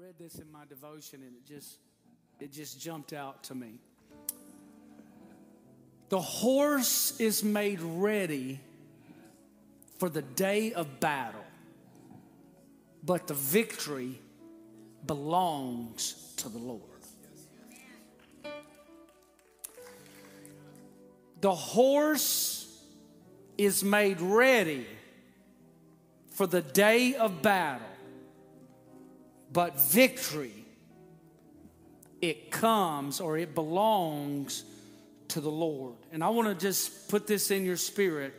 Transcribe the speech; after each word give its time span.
read 0.00 0.14
this 0.18 0.36
in 0.36 0.50
my 0.50 0.64
devotion 0.68 1.20
and 1.22 1.36
it 1.36 1.46
just 1.46 1.78
it 2.40 2.52
just 2.52 2.80
jumped 2.80 3.12
out 3.12 3.44
to 3.44 3.54
me. 3.54 3.78
The 6.08 6.20
horse 6.20 7.18
is 7.20 7.44
made 7.44 7.80
ready 7.80 8.60
for 9.98 10.08
the 10.08 10.22
day 10.22 10.72
of 10.72 11.00
battle, 11.00 11.44
but 13.04 13.26
the 13.26 13.34
victory 13.34 14.20
belongs 15.06 16.34
to 16.38 16.48
the 16.48 16.58
Lord. 16.58 16.80
The 21.40 21.54
horse 21.54 22.82
is 23.58 23.84
made 23.84 24.20
ready 24.20 24.86
for 26.30 26.46
the 26.46 26.62
day 26.62 27.14
of 27.14 27.42
battle, 27.42 27.86
but 29.54 29.80
victory, 29.80 30.66
it 32.20 32.50
comes 32.50 33.20
or 33.20 33.38
it 33.38 33.54
belongs 33.54 34.64
to 35.28 35.40
the 35.40 35.50
Lord. 35.50 35.94
And 36.10 36.24
I 36.24 36.28
want 36.30 36.48
to 36.48 36.54
just 36.54 37.08
put 37.08 37.26
this 37.26 37.50
in 37.50 37.64
your 37.64 37.78
spirit 37.78 38.34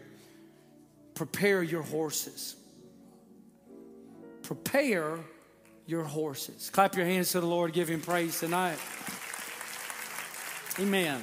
prepare 1.16 1.64
your 1.64 1.82
horses. 1.82 2.58
Prepare 4.44 5.20
your 5.88 6.04
horses. 6.04 6.70
Clap 6.70 6.98
your 6.98 7.06
hands 7.06 7.32
to 7.32 7.40
the 7.40 7.48
Lord, 7.48 7.72
give 7.72 7.88
him 7.88 8.02
praise 8.02 8.38
tonight. 8.42 8.78
Amen. 10.78 11.22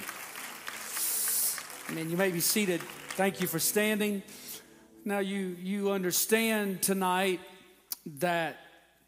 Amen. 1.90 2.10
You 2.10 2.16
may 2.16 2.30
be 2.30 2.40
seated. 2.40 2.80
Thank 3.10 3.42
you 3.42 3.46
for 3.46 3.58
standing. 3.58 4.22
Now 5.04 5.18
you 5.18 5.56
you 5.60 5.90
understand 5.90 6.80
tonight 6.80 7.40
that 8.06 8.56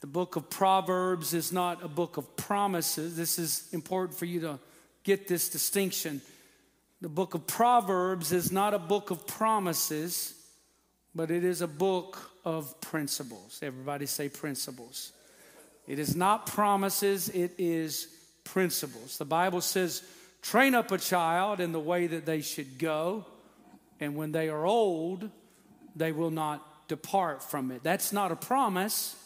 the 0.05 0.11
book 0.11 0.37
of 0.37 0.51
Proverbs 0.51 1.33
is 1.33 1.51
not 1.51 1.83
a 1.83 1.89
book 1.89 2.19
of 2.19 2.37
promises. 2.37 3.17
This 3.17 3.39
is 3.39 3.67
important 3.73 4.19
for 4.19 4.27
you 4.27 4.39
to 4.41 4.59
get 5.03 5.29
this 5.29 5.49
distinction. 5.49 6.21
The 7.01 7.09
book 7.09 7.33
of 7.33 7.47
Proverbs 7.47 8.31
is 8.31 8.53
not 8.53 8.75
a 8.75 8.79
book 8.79 9.11
of 9.11 9.27
promises, 9.27 10.35
but 11.15 11.31
it 11.31 11.43
is 11.43 11.63
a 11.63 11.67
book 11.67 12.19
of 12.45 12.79
principles. 12.83 13.61
Everybody 13.63 14.05
say 14.05 14.29
principles. 14.29 15.13
It 15.87 15.99
is 15.99 16.15
not 16.15 16.45
promises, 16.45 17.31
it 17.31 17.55
is 17.57 18.09
principles. 18.45 19.17
The 19.17 19.25
Bible 19.25 19.63
says, 19.63 20.03
train 20.43 20.75
up 20.75 20.93
a 20.93 20.99
child 20.99 21.61
in 21.61 21.73
the 21.73 21.81
way 21.81 22.09
that 22.09 22.27
they 22.27 22.43
should 22.43 22.79
go, 22.79 23.25
and 24.01 24.17
when 24.17 24.33
they 24.33 24.51
are 24.51 24.67
old, 24.67 25.31
they 25.97 26.13
will 26.13 26.31
not 26.31 26.89
depart 26.89 27.43
from 27.43 27.71
it. 27.71 27.83
That's 27.83 28.13
not 28.13 28.33
a 28.33 28.37
promise 28.37 29.17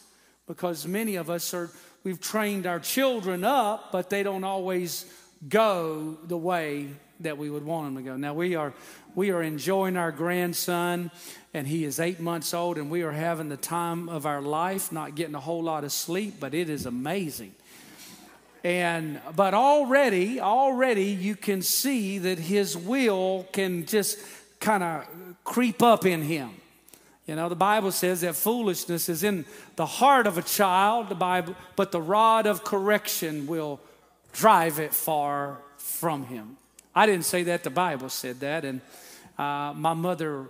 because 0.49 0.87
many 0.87 1.15
of 1.15 1.29
us 1.29 1.53
are, 1.53 1.69
we've 2.03 2.19
trained 2.19 2.65
our 2.65 2.79
children 2.79 3.43
up, 3.43 3.91
but 3.91 4.09
they 4.09 4.23
don't 4.23 4.43
always 4.43 5.05
go 5.47 6.17
the 6.25 6.35
way 6.35 6.87
that 7.19 7.37
we 7.37 7.51
would 7.51 7.63
want 7.63 7.85
them 7.85 8.03
to 8.03 8.09
go. 8.09 8.17
Now 8.17 8.33
we 8.33 8.55
are 8.55 8.73
we 9.13 9.29
are 9.29 9.43
enjoying 9.43 9.95
our 9.95 10.11
grandson 10.11 11.11
and 11.53 11.67
he 11.67 11.83
is 11.83 11.99
8 11.99 12.19
months 12.19 12.53
old 12.53 12.77
and 12.77 12.89
we 12.89 13.03
are 13.03 13.11
having 13.11 13.49
the 13.49 13.57
time 13.57 14.09
of 14.09 14.25
our 14.25 14.41
life, 14.41 14.91
not 14.91 15.15
getting 15.15 15.35
a 15.35 15.39
whole 15.39 15.61
lot 15.61 15.83
of 15.83 15.91
sleep, 15.91 16.35
but 16.39 16.53
it 16.53 16.67
is 16.67 16.87
amazing. 16.87 17.53
And 18.63 19.21
but 19.35 19.53
already 19.53 20.39
already 20.39 21.11
you 21.11 21.35
can 21.35 21.61
see 21.61 22.17
that 22.17 22.39
his 22.39 22.75
will 22.75 23.45
can 23.51 23.85
just 23.85 24.17
kind 24.59 24.81
of 24.81 25.05
creep 25.43 25.83
up 25.83 26.07
in 26.07 26.23
him. 26.23 26.58
You 27.29 27.35
know, 27.35 27.47
the 27.47 27.55
Bible 27.55 27.91
says 27.91 28.21
that 28.21 28.35
foolishness 28.35 29.07
is 29.07 29.21
in 29.21 29.45
the 29.75 29.85
heart 29.85 30.25
of 30.25 30.39
a 30.39 30.41
child, 30.41 31.09
the 31.09 31.13
Bible, 31.15 31.55
but 31.75 31.91
the 31.91 32.01
rod 32.01 32.47
of 32.47 32.63
correction 32.63 33.45
will 33.45 33.79
drive 34.33 34.79
it 34.79 34.95
far 34.95 35.59
from 35.77 36.25
him. 36.25 36.57
I 36.95 37.05
didn't 37.05 37.25
say 37.25 37.43
that, 37.43 37.63
the 37.63 37.69
Bible 37.69 38.09
said 38.09 38.39
that. 38.39 38.65
And 38.65 38.81
uh, 39.37 39.73
my 39.75 39.93
mother 39.93 40.47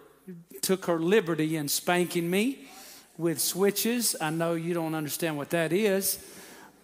took 0.61 0.85
her 0.85 0.99
liberty 0.99 1.57
in 1.57 1.67
spanking 1.67 2.29
me 2.29 2.69
with 3.17 3.41
switches. 3.41 4.15
I 4.21 4.29
know 4.29 4.53
you 4.53 4.73
don't 4.73 4.95
understand 4.95 5.35
what 5.35 5.49
that 5.49 5.73
is, 5.73 6.25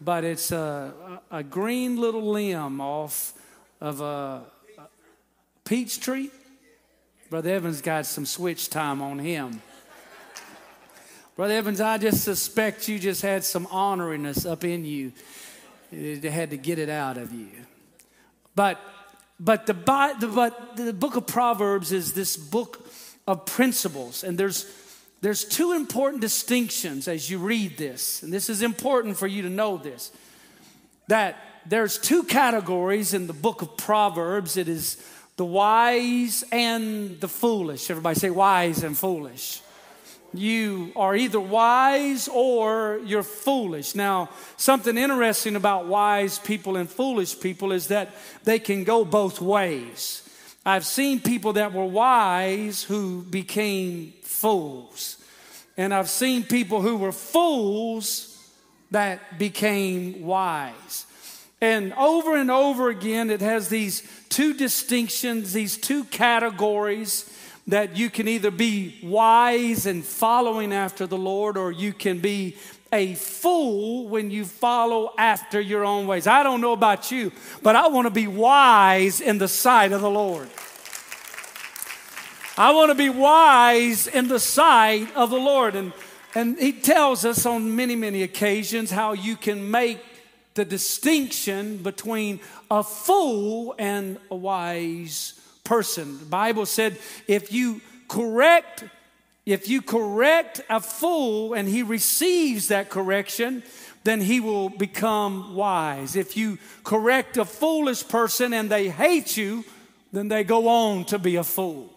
but 0.02 0.26
it's 0.26 0.52
a, 0.52 1.22
a 1.32 1.42
green 1.42 1.96
little 2.02 2.32
limb 2.32 2.82
off 2.82 3.32
of 3.80 4.02
a 4.02 4.42
peach 5.64 6.02
tree. 6.02 6.32
Brother 7.30 7.52
Evans 7.52 7.82
got 7.82 8.06
some 8.06 8.26
switch 8.26 8.70
time 8.70 9.02
on 9.02 9.20
him. 9.20 9.62
Brother 11.36 11.56
Evans, 11.56 11.82
I 11.82 11.98
just 11.98 12.24
suspect 12.24 12.88
you 12.88 12.98
just 12.98 13.22
had 13.22 13.44
some 13.44 13.66
honoriness 13.68 14.50
up 14.50 14.64
in 14.64 14.86
you. 14.86 15.12
It 15.92 16.24
had 16.24 16.52
to 16.52 16.58
get 16.58 16.80
it 16.80 16.88
out 16.88 17.18
of 17.18 17.34
you. 17.34 17.50
But 18.56 18.80
but 19.38 19.66
the, 19.66 19.74
but 19.74 20.78
the 20.78 20.94
book 20.94 21.18
of 21.18 21.28
Proverbs 21.28 21.92
is 21.92 22.14
this 22.14 22.38
book 22.38 22.90
of 23.28 23.46
principles, 23.46 24.24
and 24.24 24.38
there's 24.38 24.66
there's 25.20 25.44
two 25.44 25.74
important 25.74 26.22
distinctions 26.22 27.10
as 27.10 27.30
you 27.30 27.40
read 27.40 27.78
this, 27.78 28.24
and 28.24 28.32
this 28.32 28.50
is 28.50 28.62
important 28.62 29.18
for 29.18 29.28
you 29.28 29.42
to 29.42 29.50
know 29.50 29.76
this. 29.76 30.14
That 31.10 31.36
there's 31.66 31.98
two 31.98 32.24
categories 32.24 33.14
in 33.14 33.28
the 33.28 33.34
book 33.34 33.62
of 33.62 33.76
Proverbs. 33.76 34.56
It 34.56 34.70
is 34.70 35.06
the 35.36 35.44
wise 35.46 36.46
and 36.54 37.20
the 37.20 37.28
foolish. 37.28 37.90
Everybody 37.90 38.18
say 38.18 38.30
wise 38.30 38.84
and 38.84 38.98
foolish 38.98 39.62
you 40.38 40.92
are 40.96 41.16
either 41.16 41.40
wise 41.40 42.28
or 42.28 43.00
you're 43.06 43.24
foolish. 43.24 43.96
Now, 43.96 44.30
something 44.58 44.98
interesting 44.98 45.56
about 45.56 45.88
wise 45.88 46.40
people 46.40 46.78
and 46.78 46.90
foolish 46.90 47.40
people 47.40 47.72
is 47.72 47.88
that 47.88 48.10
they 48.44 48.60
can 48.60 48.84
go 48.84 49.06
both 49.06 49.42
ways. 49.42 50.22
I've 50.66 50.86
seen 50.86 51.20
people 51.20 51.54
that 51.54 51.74
were 51.74 51.86
wise 51.86 52.84
who 52.84 53.22
became 53.24 54.14
fools. 54.24 55.18
And 55.78 55.94
I've 55.94 56.10
seen 56.10 56.44
people 56.44 56.82
who 56.82 56.98
were 56.98 57.12
fools 57.12 58.32
that 58.92 59.38
became 59.38 60.24
wise. 60.24 61.06
And 61.62 61.94
over 61.94 62.36
and 62.36 62.52
over 62.52 62.90
again, 62.90 63.30
it 63.30 63.42
has 63.42 63.70
these 63.70 64.08
two 64.30 64.54
distinctions, 64.54 65.54
these 65.54 65.78
two 65.78 66.04
categories 66.06 67.32
that 67.68 67.98
you 67.98 68.10
can 68.10 68.28
either 68.28 68.52
be 68.52 69.00
wise 69.02 69.86
and 69.86 70.04
following 70.04 70.72
after 70.72 71.08
the 71.08 71.18
Lord 71.18 71.58
or 71.58 71.72
you 71.72 71.94
can 71.94 72.20
be 72.20 72.56
a 72.94 73.16
fool 73.16 74.08
when 74.08 74.30
you 74.30 74.46
follow 74.46 75.14
after 75.18 75.60
your 75.60 75.84
own 75.84 76.06
ways. 76.06 76.28
I 76.28 76.44
don't 76.44 76.62
know 76.62 76.74
about 76.74 77.12
you, 77.12 77.32
but 77.64 77.76
I 77.76 77.88
want 77.88 78.06
to 78.06 78.12
be 78.12 78.28
wise 78.28 79.20
in 79.20 79.40
the 79.40 79.48
sight 79.48 79.92
of 79.92 80.02
the 80.02 80.10
Lord. 80.10 80.48
I 82.58 82.72
want 82.72 82.92
to 82.92 82.96
be 82.96 83.10
wise 83.10 84.08
in 84.08 84.28
the 84.28 84.40
sight 84.40 85.14
of 85.16 85.30
the 85.30 85.40
Lord. 85.40 85.76
And, 85.76 85.92
and 86.36 86.58
he 86.58 86.72
tells 86.72 87.26
us 87.26 87.46
on 87.46 87.76
many, 87.76 87.96
many 87.96 88.24
occasions 88.24 88.92
how 88.92 89.14
you 89.14 89.36
can 89.36 89.70
make 89.72 90.00
the 90.54 90.64
distinction 90.64 91.78
between 91.78 92.40
a 92.72 92.82
fool 92.82 93.76
and 93.78 94.18
a 94.32 94.36
wise 94.36 95.34
person. 95.66 96.20
The 96.20 96.26
Bible 96.26 96.66
said 96.66 96.98
if 97.28 97.52
you 97.52 97.82
correct 98.08 98.86
if 99.46 99.70
you 99.70 99.84
correct 99.84 100.62
a 100.70 100.80
fool 100.80 101.54
and 101.54 101.68
he 101.68 101.84
receives 101.84 102.70
that 102.70 102.90
correction, 102.90 103.62
then 104.04 104.22
he 104.22 104.40
will 104.40 104.70
become 104.70 105.56
wise. 105.56 106.16
If 106.16 106.36
you 106.36 106.58
correct 106.84 107.38
a 107.38 107.46
foolish 107.46 108.08
person 108.08 108.54
and 108.54 108.72
they 108.72 108.90
hate 108.90 109.38
you, 109.38 109.64
then 110.12 110.30
they 110.30 110.44
go 110.44 110.68
on 110.68 111.06
to 111.06 111.20
be 111.20 111.36
a 111.36 111.44
fool. 111.44 111.92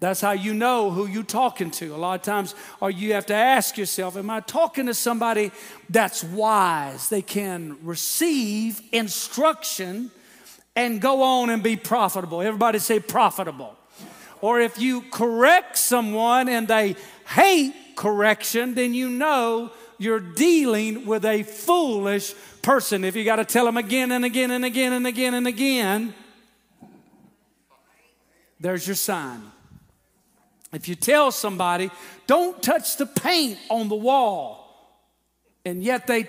That's 0.00 0.20
how 0.20 0.32
you 0.32 0.54
know 0.54 0.90
who 0.90 1.06
you're 1.06 1.24
talking 1.24 1.70
to. 1.72 1.94
A 1.94 1.96
lot 1.96 2.20
of 2.20 2.22
times, 2.22 2.54
or 2.80 2.90
you 2.90 3.14
have 3.14 3.26
to 3.26 3.34
ask 3.34 3.76
yourself, 3.76 4.16
Am 4.16 4.30
I 4.30 4.40
talking 4.40 4.86
to 4.86 4.94
somebody 4.94 5.50
that's 5.90 6.22
wise? 6.22 7.08
They 7.08 7.22
can 7.22 7.76
receive 7.82 8.80
instruction 8.92 10.12
and 10.76 11.00
go 11.00 11.22
on 11.22 11.50
and 11.50 11.62
be 11.62 11.76
profitable. 11.76 12.40
Everybody 12.40 12.78
say 12.78 13.00
profitable. 13.00 13.76
Or 14.40 14.60
if 14.60 14.78
you 14.78 15.02
correct 15.02 15.76
someone 15.76 16.48
and 16.48 16.68
they 16.68 16.96
hate 17.26 17.74
correction, 17.96 18.74
then 18.74 18.94
you 18.94 19.10
know 19.10 19.72
you're 19.98 20.20
dealing 20.20 21.06
with 21.06 21.24
a 21.24 21.42
foolish 21.42 22.34
person. 22.62 23.04
If 23.04 23.16
you 23.16 23.24
got 23.24 23.36
to 23.36 23.44
tell 23.44 23.64
them 23.64 23.76
again 23.76 24.12
and 24.12 24.24
again 24.24 24.50
and 24.50 24.64
again 24.64 24.92
and 24.92 25.06
again 25.06 25.34
and 25.34 25.46
again, 25.46 26.14
there's 28.60 28.86
your 28.86 28.96
sign. 28.96 29.42
If 30.72 30.88
you 30.88 30.94
tell 30.94 31.32
somebody, 31.32 31.90
don't 32.26 32.62
touch 32.62 32.96
the 32.96 33.06
paint 33.06 33.58
on 33.70 33.88
the 33.88 33.96
wall, 33.96 34.98
and 35.64 35.82
yet 35.82 36.06
they 36.06 36.28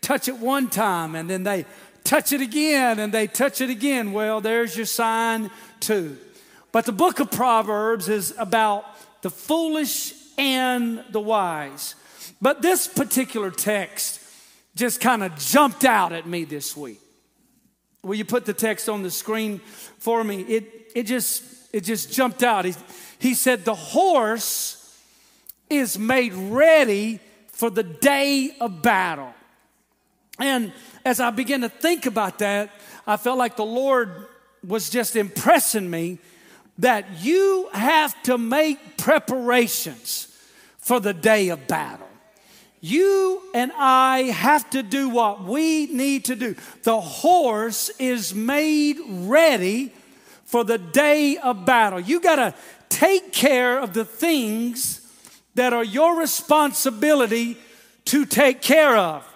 touch 0.00 0.28
it 0.28 0.38
one 0.38 0.68
time 0.68 1.14
and 1.14 1.28
then 1.28 1.42
they 1.42 1.66
touch 2.04 2.32
it 2.32 2.40
again 2.40 2.98
and 2.98 3.12
they 3.12 3.26
touch 3.26 3.60
it 3.60 3.70
again. 3.70 4.12
Well, 4.12 4.40
there's 4.40 4.76
your 4.76 4.86
sign 4.86 5.50
too. 5.80 6.18
But 6.72 6.86
the 6.86 6.92
book 6.92 7.20
of 7.20 7.30
Proverbs 7.30 8.08
is 8.08 8.34
about 8.38 8.84
the 9.22 9.30
foolish 9.30 10.14
and 10.38 11.04
the 11.10 11.20
wise. 11.20 11.94
But 12.40 12.62
this 12.62 12.86
particular 12.86 13.50
text 13.50 14.20
just 14.74 15.00
kind 15.00 15.22
of 15.22 15.36
jumped 15.36 15.84
out 15.84 16.12
at 16.12 16.26
me 16.26 16.44
this 16.44 16.76
week. 16.76 17.00
Will 18.02 18.14
you 18.14 18.24
put 18.24 18.46
the 18.46 18.54
text 18.54 18.88
on 18.88 19.02
the 19.02 19.10
screen 19.10 19.58
for 19.98 20.24
me? 20.24 20.40
It, 20.42 20.92
it, 20.94 21.02
just, 21.04 21.44
it 21.72 21.84
just 21.84 22.12
jumped 22.12 22.42
out. 22.42 22.64
He, 22.64 22.74
he 23.18 23.34
said, 23.34 23.64
The 23.64 23.74
horse 23.74 24.76
is 25.68 25.98
made 25.98 26.32
ready 26.32 27.20
for 27.48 27.68
the 27.68 27.82
day 27.82 28.56
of 28.60 28.80
battle. 28.80 29.34
And 30.38 30.72
as 31.04 31.20
I 31.20 31.30
began 31.30 31.62
to 31.62 31.68
think 31.68 32.06
about 32.06 32.38
that, 32.38 32.70
I 33.06 33.16
felt 33.16 33.38
like 33.38 33.56
the 33.56 33.64
Lord 33.64 34.26
was 34.66 34.90
just 34.90 35.16
impressing 35.16 35.88
me 35.88 36.18
that 36.78 37.06
you 37.20 37.68
have 37.72 38.20
to 38.24 38.38
make 38.38 38.96
preparations 38.96 40.36
for 40.78 41.00
the 41.00 41.12
day 41.12 41.48
of 41.48 41.66
battle. 41.66 42.08
You 42.80 43.42
and 43.52 43.70
I 43.76 44.22
have 44.22 44.70
to 44.70 44.82
do 44.82 45.10
what 45.10 45.44
we 45.44 45.86
need 45.86 46.24
to 46.26 46.36
do. 46.36 46.56
The 46.82 47.00
horse 47.00 47.90
is 47.98 48.34
made 48.34 48.98
ready 49.06 49.92
for 50.44 50.64
the 50.64 50.78
day 50.78 51.36
of 51.36 51.66
battle. 51.66 52.00
You 52.00 52.20
got 52.20 52.36
to 52.36 52.54
take 52.88 53.32
care 53.32 53.78
of 53.78 53.92
the 53.92 54.06
things 54.06 55.06
that 55.54 55.72
are 55.74 55.84
your 55.84 56.18
responsibility 56.18 57.58
to 58.06 58.24
take 58.24 58.62
care 58.62 58.96
of. 58.96 59.29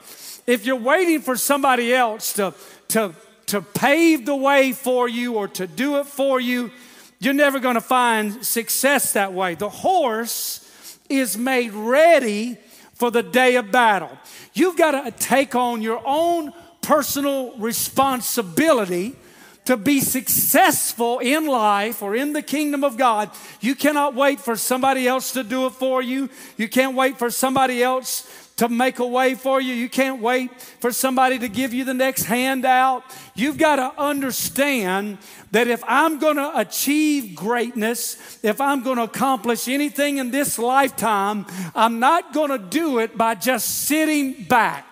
If 0.46 0.66
you're 0.66 0.76
waiting 0.76 1.20
for 1.20 1.36
somebody 1.36 1.94
else 1.94 2.34
to, 2.34 2.54
to, 2.88 3.14
to 3.46 3.62
pave 3.62 4.26
the 4.26 4.36
way 4.36 4.72
for 4.72 5.08
you 5.08 5.34
or 5.34 5.48
to 5.48 5.66
do 5.66 5.96
it 5.98 6.06
for 6.06 6.40
you, 6.40 6.70
you're 7.18 7.34
never 7.34 7.58
going 7.58 7.76
to 7.76 7.80
find 7.80 8.44
success 8.44 9.12
that 9.12 9.32
way. 9.32 9.54
The 9.54 9.70
horse 9.70 10.60
is 11.08 11.38
made 11.38 11.72
ready 11.72 12.58
for 12.94 13.10
the 13.10 13.22
day 13.22 13.56
of 13.56 13.70
battle. 13.70 14.10
You've 14.52 14.76
got 14.76 15.04
to 15.04 15.10
take 15.10 15.54
on 15.54 15.82
your 15.82 16.02
own 16.04 16.52
personal 16.82 17.56
responsibility 17.56 19.16
to 19.64 19.76
be 19.78 20.00
successful 20.00 21.18
in 21.20 21.46
life 21.46 22.02
or 22.02 22.14
in 22.14 22.34
the 22.34 22.42
kingdom 22.42 22.84
of 22.84 22.98
God. 22.98 23.30
You 23.60 23.74
cannot 23.74 24.14
wait 24.14 24.38
for 24.38 24.56
somebody 24.56 25.08
else 25.08 25.32
to 25.32 25.42
do 25.42 25.66
it 25.66 25.72
for 25.72 26.02
you. 26.02 26.28
You 26.58 26.68
can't 26.68 26.94
wait 26.94 27.18
for 27.18 27.30
somebody 27.30 27.82
else 27.82 28.43
to 28.56 28.68
make 28.68 29.00
a 29.00 29.06
way 29.06 29.34
for 29.34 29.60
you. 29.60 29.74
You 29.74 29.88
can't 29.88 30.22
wait 30.22 30.60
for 30.60 30.92
somebody 30.92 31.38
to 31.40 31.48
give 31.48 31.74
you 31.74 31.84
the 31.84 31.94
next 31.94 32.24
handout. 32.24 33.02
You've 33.34 33.58
got 33.58 33.76
to 33.76 34.00
understand 34.00 35.18
that 35.50 35.66
if 35.66 35.82
I'm 35.86 36.18
going 36.18 36.36
to 36.36 36.58
achieve 36.58 37.34
greatness, 37.34 38.38
if 38.42 38.60
I'm 38.60 38.82
going 38.82 38.96
to 38.96 39.04
accomplish 39.04 39.66
anything 39.66 40.18
in 40.18 40.30
this 40.30 40.58
lifetime, 40.58 41.46
I'm 41.74 41.98
not 41.98 42.32
going 42.32 42.50
to 42.50 42.58
do 42.58 42.98
it 42.98 43.18
by 43.18 43.34
just 43.34 43.86
sitting 43.86 44.44
back. 44.44 44.86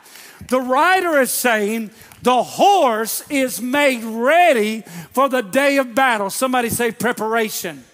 The 0.49 0.61
writer 0.61 1.21
is 1.21 1.31
saying, 1.31 1.91
the 2.23 2.43
horse 2.43 3.25
is 3.31 3.61
made 3.61 4.03
ready 4.05 4.83
for 5.11 5.29
the 5.29 5.41
day 5.41 5.79
of 5.79 5.95
battle. 5.95 6.31
Somebody 6.31 6.69
say 6.69 6.93
preparation. 6.93 7.85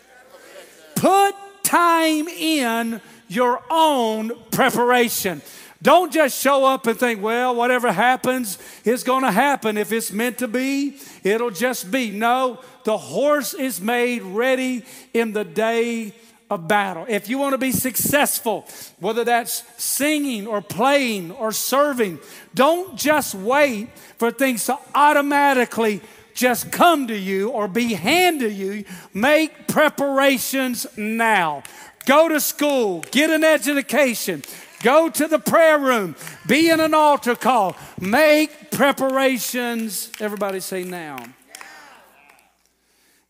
Put 0.94 1.34
time 1.62 2.28
in 2.28 3.00
your 3.28 3.62
own 3.70 4.32
preparation. 4.50 5.42
Don't 5.80 6.12
just 6.12 6.40
show 6.40 6.64
up 6.64 6.86
and 6.88 6.98
think, 6.98 7.22
well, 7.22 7.54
whatever 7.54 7.92
happens 7.92 8.58
is 8.84 9.04
going 9.04 9.22
to 9.22 9.30
happen. 9.30 9.78
If 9.78 9.92
it's 9.92 10.10
meant 10.10 10.38
to 10.38 10.48
be, 10.48 10.98
it'll 11.22 11.50
just 11.50 11.90
be. 11.90 12.10
No, 12.10 12.60
the 12.84 12.98
horse 12.98 13.54
is 13.54 13.80
made 13.80 14.22
ready 14.22 14.84
in 15.14 15.32
the 15.32 15.44
day 15.44 16.14
of 16.50 16.66
battle. 16.66 17.06
If 17.08 17.28
you 17.28 17.38
want 17.38 17.52
to 17.52 17.58
be 17.58 17.70
successful, 17.70 18.66
whether 18.98 19.22
that's 19.22 19.62
singing 19.76 20.46
or 20.46 20.60
playing 20.60 21.30
or 21.30 21.52
serving, 21.52 22.18
don't 22.54 22.96
just 22.96 23.34
wait 23.34 23.90
for 24.16 24.30
things 24.30 24.66
to 24.66 24.78
automatically 24.94 26.00
just 26.34 26.72
come 26.72 27.08
to 27.08 27.16
you 27.16 27.50
or 27.50 27.68
be 27.68 27.94
handed 27.94 28.48
to 28.48 28.52
you. 28.52 28.84
Make 29.12 29.68
preparations 29.68 30.86
now. 30.96 31.62
Go 32.08 32.28
to 32.28 32.40
school, 32.40 33.04
get 33.12 33.30
an 33.30 33.44
education, 33.44 34.42
Go 34.82 35.08
to 35.10 35.26
the 35.26 35.38
prayer 35.38 35.78
room. 35.78 36.14
Be 36.46 36.70
in 36.70 36.80
an 36.80 36.94
altar 36.94 37.34
call. 37.34 37.76
Make 38.00 38.70
preparations. 38.70 40.10
Everybody 40.20 40.60
say 40.60 40.84
now. 40.84 41.18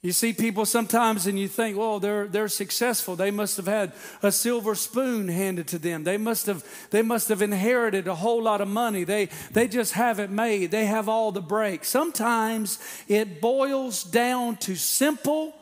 You 0.00 0.12
see 0.12 0.32
people 0.32 0.64
sometimes 0.64 1.26
and 1.26 1.38
you 1.38 1.48
think, 1.48 1.76
well, 1.76 1.98
they're, 1.98 2.28
they're 2.28 2.48
successful. 2.48 3.16
They 3.16 3.32
must 3.32 3.56
have 3.56 3.66
had 3.66 3.92
a 4.22 4.30
silver 4.30 4.76
spoon 4.76 5.26
handed 5.26 5.66
to 5.68 5.78
them. 5.78 6.04
They 6.04 6.18
must 6.18 6.46
have, 6.46 6.64
they 6.90 7.02
must 7.02 7.28
have 7.30 7.42
inherited 7.42 8.06
a 8.06 8.14
whole 8.14 8.40
lot 8.40 8.60
of 8.60 8.68
money. 8.68 9.02
They, 9.02 9.28
they 9.50 9.66
just 9.66 9.94
have 9.94 10.20
it 10.20 10.30
made. 10.30 10.70
They 10.70 10.86
have 10.86 11.08
all 11.08 11.32
the 11.32 11.40
breaks. 11.40 11.88
Sometimes 11.88 12.78
it 13.08 13.40
boils 13.40 14.04
down 14.04 14.56
to 14.58 14.76
simple 14.76 15.54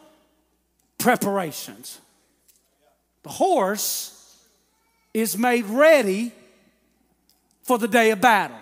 preparations. 0.98 2.00
The 3.26 3.32
horse 3.32 4.38
is 5.12 5.36
made 5.36 5.64
ready 5.64 6.30
for 7.64 7.76
the 7.76 7.88
day 7.88 8.12
of 8.12 8.20
battle. 8.20 8.56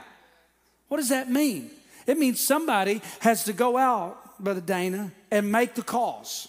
What 0.89 0.97
does 0.97 1.11
that 1.11 1.31
mean? 1.31 1.71
It 2.07 2.17
means 2.17 2.41
somebody 2.41 3.03
has 3.21 3.45
to 3.45 3.53
go 3.53 3.77
out, 3.77 4.39
Brother 4.43 4.63
Dana, 4.63 5.13
and 5.31 5.53
make 5.53 5.75
the 5.75 5.83
calls. 5.83 6.49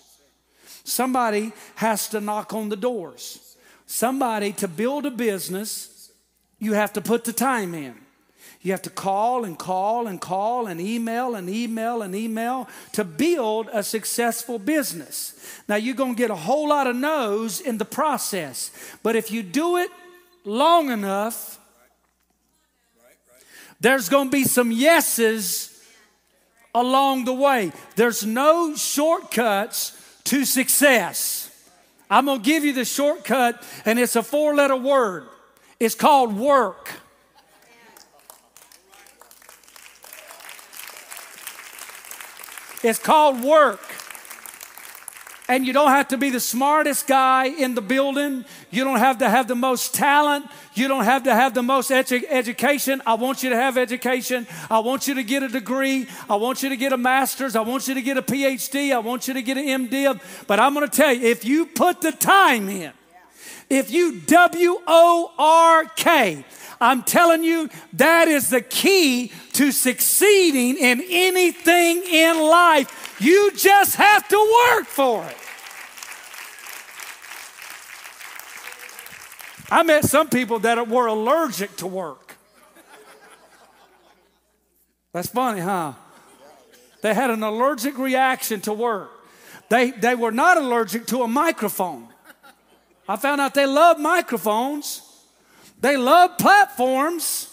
Somebody 0.86 1.52
has 1.76 2.08
to 2.10 2.22
knock 2.22 2.54
on 2.54 2.70
the 2.70 2.78
doors. 2.78 3.58
Somebody 3.86 4.54
to 4.54 4.70
build 4.70 5.06
a 5.06 5.12
business, 5.12 6.10
you 6.58 6.72
have 6.72 6.94
to 6.94 7.02
put 7.02 7.26
the 7.26 7.34
time 7.34 7.74
in. 7.76 7.96
You 8.66 8.72
have 8.72 8.82
to 8.82 8.90
call 8.90 9.46
and 9.46 9.60
call 9.60 10.08
and 10.08 10.20
call 10.20 10.66
and 10.66 10.82
email 10.82 11.36
and 11.36 11.48
email 11.48 12.02
and 12.02 12.16
email 12.16 12.68
to 12.94 13.04
build 13.04 13.70
a 13.72 13.84
successful 13.84 14.58
business. 14.58 15.62
Now, 15.70 15.76
you're 15.76 15.94
going 15.94 16.16
to 16.16 16.18
get 16.18 16.32
a 16.32 16.36
whole 16.36 16.70
lot 16.70 16.88
of 16.88 16.96
no's 16.96 17.62
in 17.62 17.78
the 17.78 17.86
process, 17.86 18.72
but 19.04 19.16
if 19.16 19.30
you 19.30 19.44
do 19.44 19.78
it 19.78 19.92
long 20.46 20.90
enough, 20.90 21.60
there's 23.80 24.10
going 24.10 24.30
to 24.30 24.32
be 24.32 24.46
some 24.46 24.72
yeses 24.72 25.80
along 26.74 27.26
the 27.26 27.36
way. 27.36 27.72
There's 27.96 28.26
no 28.26 28.76
shortcuts 28.76 29.96
to 30.24 30.44
success. 30.44 31.52
I'm 32.10 32.26
going 32.26 32.40
to 32.40 32.44
give 32.44 32.66
you 32.66 32.74
the 32.74 32.86
shortcut, 32.86 33.62
and 33.86 34.00
it's 34.00 34.16
a 34.16 34.24
four 34.24 34.56
letter 34.56 34.76
word. 34.76 35.28
It's 35.80 35.94
called 35.94 36.36
work. 36.36 36.85
It's 42.86 43.00
called 43.00 43.42
work. 43.42 43.82
And 45.48 45.66
you 45.66 45.74
don't 45.74 45.90
have 45.90 46.08
to 46.08 46.18
be 46.18 46.32
the 46.32 46.40
smartest 46.40 47.08
guy 47.08 47.46
in 47.46 47.76
the 47.76 47.82
building. 47.82 48.46
You 48.72 48.84
don't 48.84 48.98
have 48.98 49.20
to 49.20 49.30
have 49.30 49.48
the 49.48 49.56
most 49.56 49.94
talent. 49.94 50.48
You 50.74 50.88
don't 50.88 51.04
have 51.04 51.24
to 51.24 51.34
have 51.34 51.54
the 51.54 51.62
most 51.62 51.92
edu- 51.92 52.26
education. 52.30 53.02
I 53.06 53.14
want 53.14 53.44
you 53.44 53.52
to 53.52 53.56
have 53.56 53.78
education. 53.78 54.48
I 54.72 54.80
want 54.80 55.08
you 55.08 55.16
to 55.16 55.24
get 55.24 55.44
a 55.44 55.48
degree. 55.48 56.08
I 56.30 56.36
want 56.36 56.64
you 56.64 56.70
to 56.70 56.78
get 56.78 56.94
a 56.94 56.98
master's. 56.98 57.56
I 57.56 57.62
want 57.62 57.88
you 57.88 57.94
to 57.94 58.02
get 58.02 58.18
a 58.18 58.24
PhD. 58.24 58.92
I 58.92 59.00
want 59.00 59.28
you 59.28 59.36
to 59.36 59.42
get 59.42 59.58
an 59.58 59.88
MD. 59.88 60.20
But 60.48 60.60
I'm 60.60 60.74
going 60.74 60.88
to 60.88 60.96
tell 60.96 61.14
you 61.14 61.28
if 61.28 61.46
you 61.46 61.68
put 61.68 62.02
the 62.02 62.12
time 62.12 62.68
in, 62.70 62.92
if 63.70 63.92
you 63.92 64.22
W 64.22 64.80
O 64.88 65.32
R 65.38 65.86
K, 65.96 66.44
I'm 66.86 67.02
telling 67.02 67.44
you, 67.44 67.68
that 67.94 68.28
is 68.28 68.52
the 68.52 68.62
key 68.62 69.32
to 69.54 69.72
succeeding 69.72 70.78
in 70.78 71.04
anything 71.10 72.04
in 72.04 72.40
life. 72.40 73.18
You 73.20 73.52
just 73.56 73.96
have 73.96 74.28
to 74.28 74.68
work 74.70 74.86
for 74.86 75.26
it. 75.26 75.38
I 79.72 79.82
met 79.82 80.06
some 80.06 80.30
people 80.30 80.60
that 80.60 80.88
were 80.88 81.08
allergic 81.08 81.76
to 81.78 81.88
work. 81.88 82.36
That's 85.12 85.30
funny, 85.30 85.62
huh? 85.62 85.94
They 87.02 87.16
had 87.16 87.32
an 87.32 87.42
allergic 87.42 87.98
reaction 87.98 88.62
to 88.62 88.74
work. 88.74 89.10
They, 89.70 89.90
they 89.90 90.14
were 90.14 90.32
not 90.32 90.58
allergic 90.58 91.08
to 91.08 91.24
a 91.24 91.28
microphone. 91.28 92.10
I 93.08 93.16
found 93.16 93.42
out 93.42 93.56
they 93.56 93.66
love 93.66 94.00
microphones. 94.00 95.02
They 95.80 95.98
love 95.98 96.38
platforms, 96.38 97.50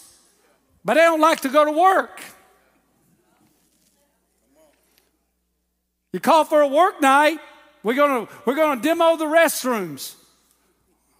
but 0.85 0.95
they 0.95 1.01
don't 1.01 1.21
like 1.21 1.41
to 1.41 1.49
go 1.49 1.65
to 1.65 1.73
work. 1.73 2.21
You 6.13 6.21
call 6.21 6.45
for 6.45 6.61
a 6.61 6.69
work 6.69 7.01
night, 7.01 7.39
we're 7.83 7.95
gonna, 7.95 8.29
we're 8.45 8.55
gonna 8.55 8.81
demo 8.81 9.17
the 9.17 9.25
restrooms. 9.25 10.15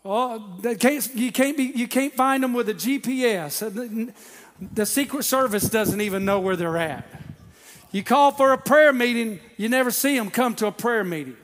Oh, 0.05 0.59
can't, 0.79 1.15
you, 1.15 1.33
can't 1.33 1.57
be, 1.57 1.65
you 1.65 1.87
can't 1.87 2.13
find 2.13 2.43
them 2.43 2.53
with 2.53 2.69
a 2.69 2.75
GPS. 2.75 3.61
The, 3.61 4.09
uh, 4.09 4.13
the 4.75 4.87
Secret 4.87 5.25
Service 5.25 5.69
doesn't 5.69 6.01
even 6.01 6.25
know 6.25 6.41
where 6.41 6.57
they're 6.57 6.77
at. 6.77 7.07
You 7.93 8.03
call 8.03 8.33
for 8.33 8.53
a 8.53 8.59
prayer 8.59 8.93
meeting, 8.93 9.41
you 9.57 9.69
never 9.69 9.91
see 9.91 10.17
them 10.17 10.31
come 10.31 10.55
to 10.57 10.67
a 10.67 10.73
prayer 10.73 11.05
meeting. 11.05 11.37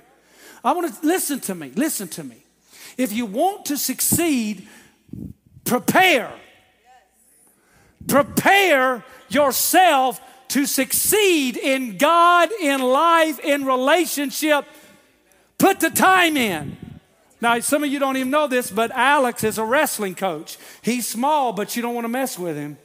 I 0.64 0.72
want 0.72 0.92
to 0.92 1.06
listen 1.06 1.40
to 1.40 1.54
me, 1.54 1.72
listen 1.74 2.08
to 2.08 2.24
me. 2.24 2.36
If 2.96 3.12
you 3.12 3.26
want 3.26 3.66
to 3.66 3.76
succeed, 3.76 4.66
prepare. 5.68 6.32
Prepare 8.08 9.04
yourself 9.28 10.20
to 10.48 10.64
succeed 10.64 11.58
in 11.58 11.98
God, 11.98 12.48
in 12.60 12.80
life, 12.80 13.38
in 13.40 13.66
relationship. 13.66 14.64
Put 15.58 15.80
the 15.80 15.90
time 15.90 16.36
in. 16.36 16.76
Now, 17.40 17.60
some 17.60 17.84
of 17.84 17.90
you 17.90 17.98
don't 17.98 18.16
even 18.16 18.30
know 18.30 18.48
this, 18.48 18.70
but 18.70 18.90
Alex 18.92 19.44
is 19.44 19.58
a 19.58 19.64
wrestling 19.64 20.14
coach. 20.14 20.56
He's 20.82 21.06
small, 21.06 21.52
but 21.52 21.76
you 21.76 21.82
don't 21.82 21.94
want 21.94 22.06
to 22.06 22.08
mess 22.08 22.38
with 22.38 22.56
him. 22.56 22.78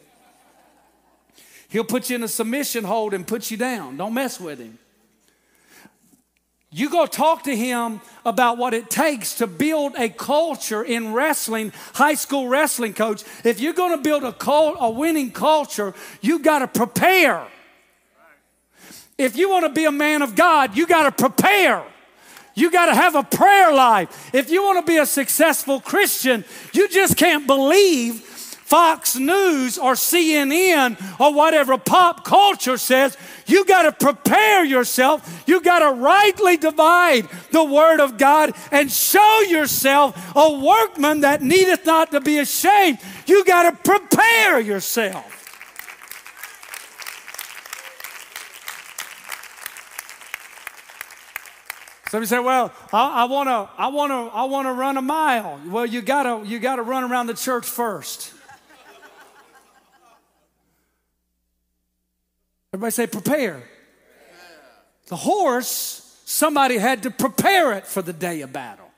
He'll 1.69 1.85
put 1.85 2.09
you 2.09 2.17
in 2.17 2.23
a 2.23 2.27
submission 2.27 2.83
hold 2.83 3.13
and 3.13 3.25
put 3.25 3.49
you 3.49 3.57
down. 3.57 3.97
Don't 3.97 4.13
mess 4.13 4.39
with 4.39 4.59
him. 4.59 4.77
You 6.73 6.89
go 6.89 7.05
talk 7.05 7.43
to 7.43 7.55
him 7.55 8.01
about 8.25 8.57
what 8.57 8.73
it 8.73 8.89
takes 8.89 9.35
to 9.35 9.47
build 9.47 9.93
a 9.95 10.09
culture 10.09 10.83
in 10.83 11.13
wrestling, 11.13 11.71
high 11.93 12.15
school 12.15 12.47
wrestling 12.47 12.95
coach. 12.95 13.23
If 13.43 13.59
you're 13.59 13.73
going 13.73 13.95
to 13.95 14.01
build 14.01 14.23
a, 14.23 14.33
cult, 14.33 14.77
a 14.79 14.89
winning 14.89 15.31
culture, 15.31 15.93
you 16.19 16.39
got 16.39 16.59
to 16.59 16.67
prepare. 16.67 17.45
If 19.19 19.37
you 19.37 19.51
want 19.51 19.65
to 19.65 19.69
be 19.71 19.85
a 19.85 19.91
man 19.91 20.23
of 20.23 20.35
God, 20.35 20.75
you 20.75 20.87
got 20.87 21.03
to 21.03 21.11
prepare. 21.11 21.83
You 22.55 22.71
got 22.71 22.87
to 22.87 22.95
have 22.95 23.13
a 23.13 23.23
prayer 23.23 23.71
life. 23.71 24.33
If 24.33 24.49
you 24.49 24.63
want 24.63 24.83
to 24.83 24.91
be 24.91 24.97
a 24.97 25.05
successful 25.05 25.79
Christian, 25.79 26.43
you 26.73 26.89
just 26.89 27.17
can't 27.17 27.45
believe 27.45 28.32
Fox 28.63 29.15
News 29.15 29.77
or 29.77 29.93
CNN 29.93 30.97
or 31.19 31.33
whatever 31.33 31.77
pop 31.77 32.23
culture 32.23 32.77
says, 32.77 33.17
you 33.45 33.65
got 33.65 33.83
to 33.83 33.91
prepare 33.91 34.63
yourself. 34.63 35.43
You 35.45 35.61
got 35.61 35.79
to 35.79 35.91
rightly 35.91 36.57
divide 36.57 37.27
the 37.51 37.63
word 37.63 37.99
of 37.99 38.17
God 38.17 38.53
and 38.71 38.91
show 38.91 39.41
yourself 39.47 40.33
a 40.35 40.59
workman 40.59 41.21
that 41.21 41.41
needeth 41.41 41.85
not 41.85 42.11
to 42.11 42.21
be 42.21 42.39
ashamed. 42.39 42.99
You 43.27 43.43
got 43.45 43.69
to 43.69 43.91
prepare 43.91 44.59
yourself. 44.59 45.41
Somebody 52.09 52.27
say, 52.27 52.37
"Well, 52.37 52.71
I 52.91 53.25
want 53.25 53.49
to, 53.49 53.67
I 53.75 53.87
want 53.87 54.11
to, 54.11 54.37
I 54.37 54.43
want 54.43 54.67
to 54.67 54.73
run 54.73 54.97
a 54.97 55.01
mile." 55.01 55.59
Well, 55.65 55.87
you 55.87 56.03
gotta, 56.03 56.47
you 56.47 56.59
gotta 56.59 56.83
run 56.83 57.03
around 57.03 57.25
the 57.25 57.33
church 57.33 57.65
first. 57.65 58.32
Everybody 62.73 62.91
say, 62.91 63.05
prepare. 63.05 63.61
The 65.05 65.15
horse, 65.15 66.21
somebody 66.25 66.77
had 66.77 67.03
to 67.03 67.11
prepare 67.11 67.73
it 67.73 67.85
for 67.85 68.01
the 68.01 68.13
day 68.13 68.41
of 68.41 68.51
battle. 68.51 68.89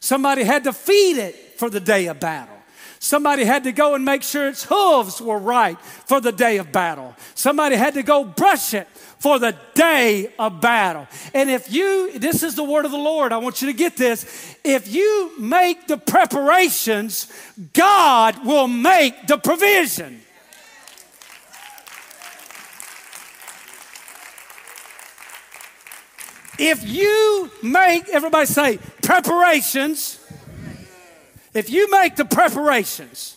Somebody 0.00 0.42
had 0.42 0.64
to 0.64 0.72
feed 0.72 1.18
it 1.18 1.36
for 1.56 1.70
the 1.70 1.78
day 1.78 2.06
of 2.06 2.18
battle. 2.18 2.56
Somebody 2.98 3.44
had 3.44 3.62
to 3.64 3.72
go 3.72 3.94
and 3.94 4.04
make 4.04 4.24
sure 4.24 4.48
its 4.48 4.64
hooves 4.64 5.20
were 5.20 5.38
right 5.38 5.78
for 5.80 6.20
the 6.20 6.32
day 6.32 6.58
of 6.58 6.72
battle. 6.72 7.14
Somebody 7.34 7.76
had 7.76 7.94
to 7.94 8.02
go 8.02 8.24
brush 8.24 8.74
it 8.74 8.88
for 9.18 9.38
the 9.38 9.56
day 9.74 10.32
of 10.36 10.60
battle. 10.60 11.06
And 11.32 11.48
if 11.48 11.72
you, 11.72 12.18
this 12.18 12.42
is 12.42 12.56
the 12.56 12.64
word 12.64 12.84
of 12.84 12.90
the 12.90 12.96
Lord, 12.96 13.30
I 13.30 13.38
want 13.38 13.62
you 13.62 13.68
to 13.68 13.72
get 13.76 13.96
this. 13.96 14.56
If 14.64 14.92
you 14.92 15.32
make 15.38 15.86
the 15.86 15.96
preparations, 15.96 17.32
God 17.72 18.44
will 18.44 18.66
make 18.66 19.28
the 19.28 19.38
provision. 19.38 20.22
If 26.64 26.88
you 26.88 27.50
make, 27.60 28.08
everybody 28.08 28.46
say, 28.46 28.78
preparations, 29.02 30.20
if 31.52 31.68
you 31.70 31.90
make 31.90 32.14
the 32.14 32.24
preparations, 32.24 33.36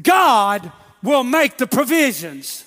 God 0.00 0.70
will 1.02 1.24
make 1.24 1.58
the 1.58 1.66
provisions. 1.66 2.64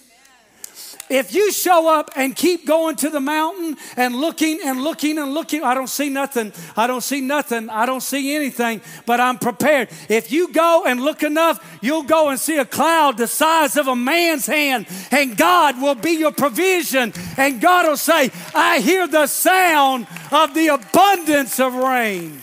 If 1.10 1.36
you 1.36 1.52
show 1.52 1.88
up 1.88 2.10
and 2.16 2.36
keep 2.36 2.66
going 2.66 2.96
to 2.98 3.12
the 3.12 3.20
mountain 3.20 3.78
and 3.96 4.16
looking 4.16 4.60
and 4.66 4.84
looking 4.84 5.20
and 5.20 5.36
looking, 5.36 5.64
I 5.64 5.76
don't 5.76 5.90
see 5.90 6.10
nothing. 6.10 6.52
I 6.76 6.88
don't 6.88 7.04
see 7.04 7.22
nothing. 7.22 7.70
I 7.70 7.86
don't 7.86 8.02
see 8.02 8.36
anything, 8.36 8.82
but 9.06 9.20
I'm 9.20 9.38
prepared. 9.38 9.90
If 10.10 10.32
you 10.32 10.52
go 10.52 10.84
and 10.88 11.02
look 11.02 11.22
enough, 11.22 11.78
you'll 11.82 12.04
go 12.04 12.30
and 12.30 12.40
see 12.40 12.58
a 12.58 12.66
cloud 12.66 13.18
the 13.18 13.28
size 13.28 13.78
of 13.78 13.88
a 13.88 13.96
man's 13.96 14.48
hand, 14.48 14.88
and 15.12 15.38
God 15.38 15.80
will 15.80 15.96
be 15.96 16.12
your 16.12 16.32
provision. 16.32 17.14
And 17.38 17.62
God 17.62 17.86
will 17.86 17.98
say, 17.98 18.32
I 18.56 18.80
hear 18.80 19.08
the 19.08 19.28
sound 19.28 20.08
of 20.32 20.56
the 20.56 20.70
abundance 20.70 21.60
of 21.60 21.76
rain. 21.76 22.42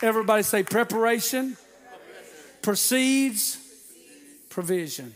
Everybody 0.00 0.42
say, 0.42 0.62
preparation 0.62 1.56
precedes 2.62 3.61
provision. 4.52 5.14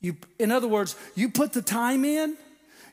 You, 0.00 0.16
in 0.38 0.52
other 0.52 0.68
words, 0.68 0.94
you 1.14 1.28
put 1.28 1.52
the 1.52 1.62
time 1.62 2.04
in, 2.04 2.36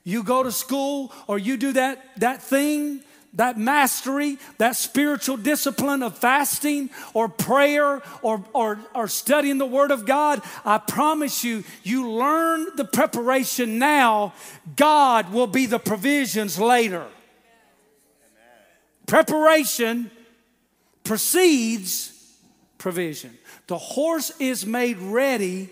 you 0.04 0.24
go 0.24 0.42
to 0.44 0.52
school, 0.52 1.14
or 1.28 1.38
you 1.38 1.56
do 1.56 1.74
that, 1.74 2.04
that 2.18 2.42
thing, 2.42 3.02
that 3.36 3.58
mastery, 3.58 4.38
that 4.58 4.76
spiritual 4.76 5.38
discipline 5.38 6.02
of 6.04 6.18
fasting 6.18 6.90
or 7.14 7.30
prayer 7.30 8.02
or, 8.22 8.44
or, 8.54 8.80
or 8.96 9.08
studying 9.08 9.60
the 9.60 9.66
Word 9.66 9.92
of 9.92 10.06
God, 10.06 10.42
I 10.66 10.80
promise 10.80 11.44
you, 11.44 11.64
you 11.84 12.10
learn 12.10 12.68
the 12.76 12.86
preparation 12.86 13.78
now, 13.78 14.34
God 14.76 15.32
will 15.32 15.48
be 15.48 15.68
the 15.68 15.80
provisions 15.80 16.60
later. 16.60 17.06
Preparation 19.06 20.10
precedes 21.04 22.13
provision. 22.84 23.36
The 23.68 23.78
horse 23.78 24.34
is 24.42 24.66
made 24.66 24.98
ready 24.98 25.70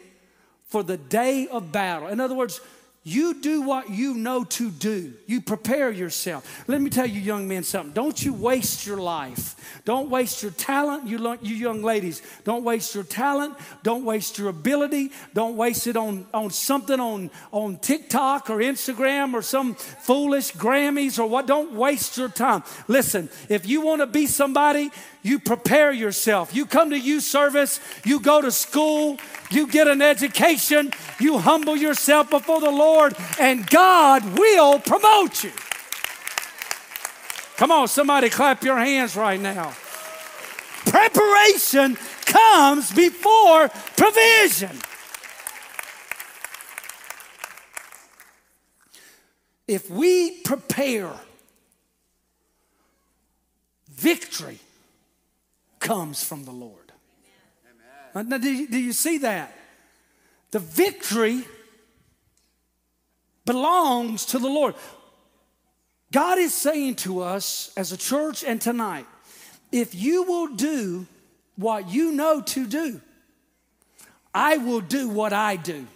for 0.68 0.82
the 0.82 0.96
day 0.96 1.46
of 1.50 1.70
battle. 1.70 2.08
In 2.08 2.22
other 2.22 2.36
words, 2.36 2.62
you 3.04 3.42
do 3.42 3.64
what 3.64 3.90
you 3.90 4.14
know 4.14 4.44
to 4.44 4.70
do. 4.70 5.14
You 5.26 5.42
prepare 5.42 5.90
yourself. 5.90 6.64
Let 6.68 6.82
me 6.82 6.92
tell 6.92 7.08
you, 7.08 7.20
young 7.20 7.48
men, 7.48 7.64
something. 7.64 7.94
Don't 7.94 8.24
you 8.24 8.32
waste 8.32 8.86
your 8.86 8.98
life. 8.98 9.56
Don't 9.86 10.12
waste 10.12 10.44
your 10.44 10.52
talent. 10.52 11.08
You, 11.08 11.38
you 11.42 11.56
young 11.56 11.82
ladies, 11.82 12.22
don't 12.44 12.64
waste 12.64 12.94
your 12.94 13.04
talent. 13.04 13.58
Don't 13.82 14.06
waste 14.06 14.38
your 14.38 14.50
ability. 14.50 15.12
Don't 15.34 15.58
waste 15.58 15.88
it 15.88 15.98
on, 15.98 16.28
on 16.32 16.52
something 16.52 17.00
on, 17.00 17.32
on 17.52 17.78
TikTok 17.78 18.52
or 18.52 18.58
Instagram 18.58 19.34
or 19.34 19.42
some 19.42 19.74
foolish 19.74 20.52
Grammys 20.52 21.18
or 21.18 21.26
what. 21.26 21.48
Don't 21.48 21.74
waste 21.74 22.18
your 22.18 22.30
time. 22.30 22.64
Listen, 22.88 23.30
if 23.50 23.66
you 23.66 23.82
want 23.82 24.02
to 24.02 24.06
be 24.06 24.28
somebody, 24.28 24.92
you 25.24 25.40
prepare 25.40 25.92
yourself. 25.92 26.56
You 26.56 26.66
come 26.66 26.92
to 26.92 27.00
youth 27.00 27.24
service, 27.24 27.80
you 28.06 28.20
go 28.20 28.42
to 28.42 28.52
school, 28.52 29.18
you 29.52 29.68
get 29.68 29.88
an 29.88 30.02
education, 30.02 30.92
you 31.20 31.38
humble 31.38 31.76
yourself 31.76 32.30
before 32.30 32.60
the 32.60 32.72
Lord, 32.72 32.91
and 33.40 33.68
God 33.70 34.38
will 34.38 34.80
promote 34.80 35.44
you. 35.44 35.52
Come 37.58 37.72
on, 37.72 37.88
somebody 37.88 38.30
clap 38.30 38.64
your 38.64 38.78
hands 38.78 39.16
right 39.16 39.40
now. 39.40 39.74
Preparation 40.86 41.98
comes 42.26 42.92
before 42.92 43.70
provision. 43.98 44.78
If 49.68 49.90
we 49.90 50.42
prepare, 50.42 51.14
victory 53.90 54.60
comes 55.80 56.24
from 56.24 56.46
the 56.46 56.52
Lord. 56.52 56.92
Now, 58.14 58.38
do 58.38 58.52
you, 58.52 58.68
do 58.68 58.78
you 58.78 58.92
see 58.92 59.20
that? 59.20 59.56
The 60.52 60.60
victory 60.60 61.46
belongs 63.46 64.26
to 64.28 64.40
the 64.40 64.48
Lord. 64.48 64.76
God 66.12 66.38
is 66.38 66.54
saying 66.54 66.96
to 66.96 67.22
us 67.22 67.72
as 67.78 67.92
a 67.92 67.98
church 67.98 68.44
and 68.44 68.60
tonight, 68.60 69.06
if 69.72 69.96
you 69.96 70.24
will 70.24 70.48
do 70.48 71.08
what 71.56 71.90
you 71.90 72.12
know 72.12 72.42
to 72.42 72.68
do, 72.68 73.02
I 74.34 74.58
will 74.58 74.82
do 74.82 75.10
what 75.10 75.34
I 75.34 75.56
do. 75.56 75.88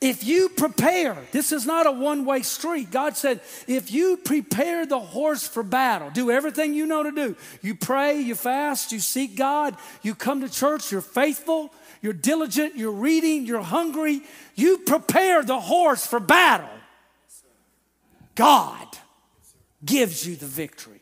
If 0.00 0.24
you 0.24 0.50
prepare, 0.50 1.16
this 1.32 1.52
is 1.52 1.64
not 1.64 1.86
a 1.86 1.90
one 1.90 2.26
way 2.26 2.42
street. 2.42 2.90
God 2.90 3.16
said, 3.16 3.40
if 3.66 3.90
you 3.90 4.18
prepare 4.18 4.84
the 4.84 5.00
horse 5.00 5.48
for 5.48 5.62
battle, 5.62 6.10
do 6.10 6.30
everything 6.30 6.74
you 6.74 6.84
know 6.84 7.02
to 7.02 7.12
do. 7.12 7.34
You 7.62 7.74
pray, 7.74 8.20
you 8.20 8.34
fast, 8.34 8.92
you 8.92 9.00
seek 9.00 9.36
God, 9.36 9.74
you 10.02 10.14
come 10.14 10.42
to 10.42 10.50
church, 10.50 10.92
you're 10.92 11.00
faithful, 11.00 11.72
you're 12.02 12.12
diligent, 12.12 12.76
you're 12.76 12.92
reading, 12.92 13.46
you're 13.46 13.62
hungry. 13.62 14.20
You 14.54 14.78
prepare 14.78 15.42
the 15.42 15.60
horse 15.60 16.06
for 16.06 16.20
battle. 16.20 16.68
God 18.34 18.86
gives 19.82 20.26
you 20.26 20.36
the 20.36 20.46
victory. 20.46 21.00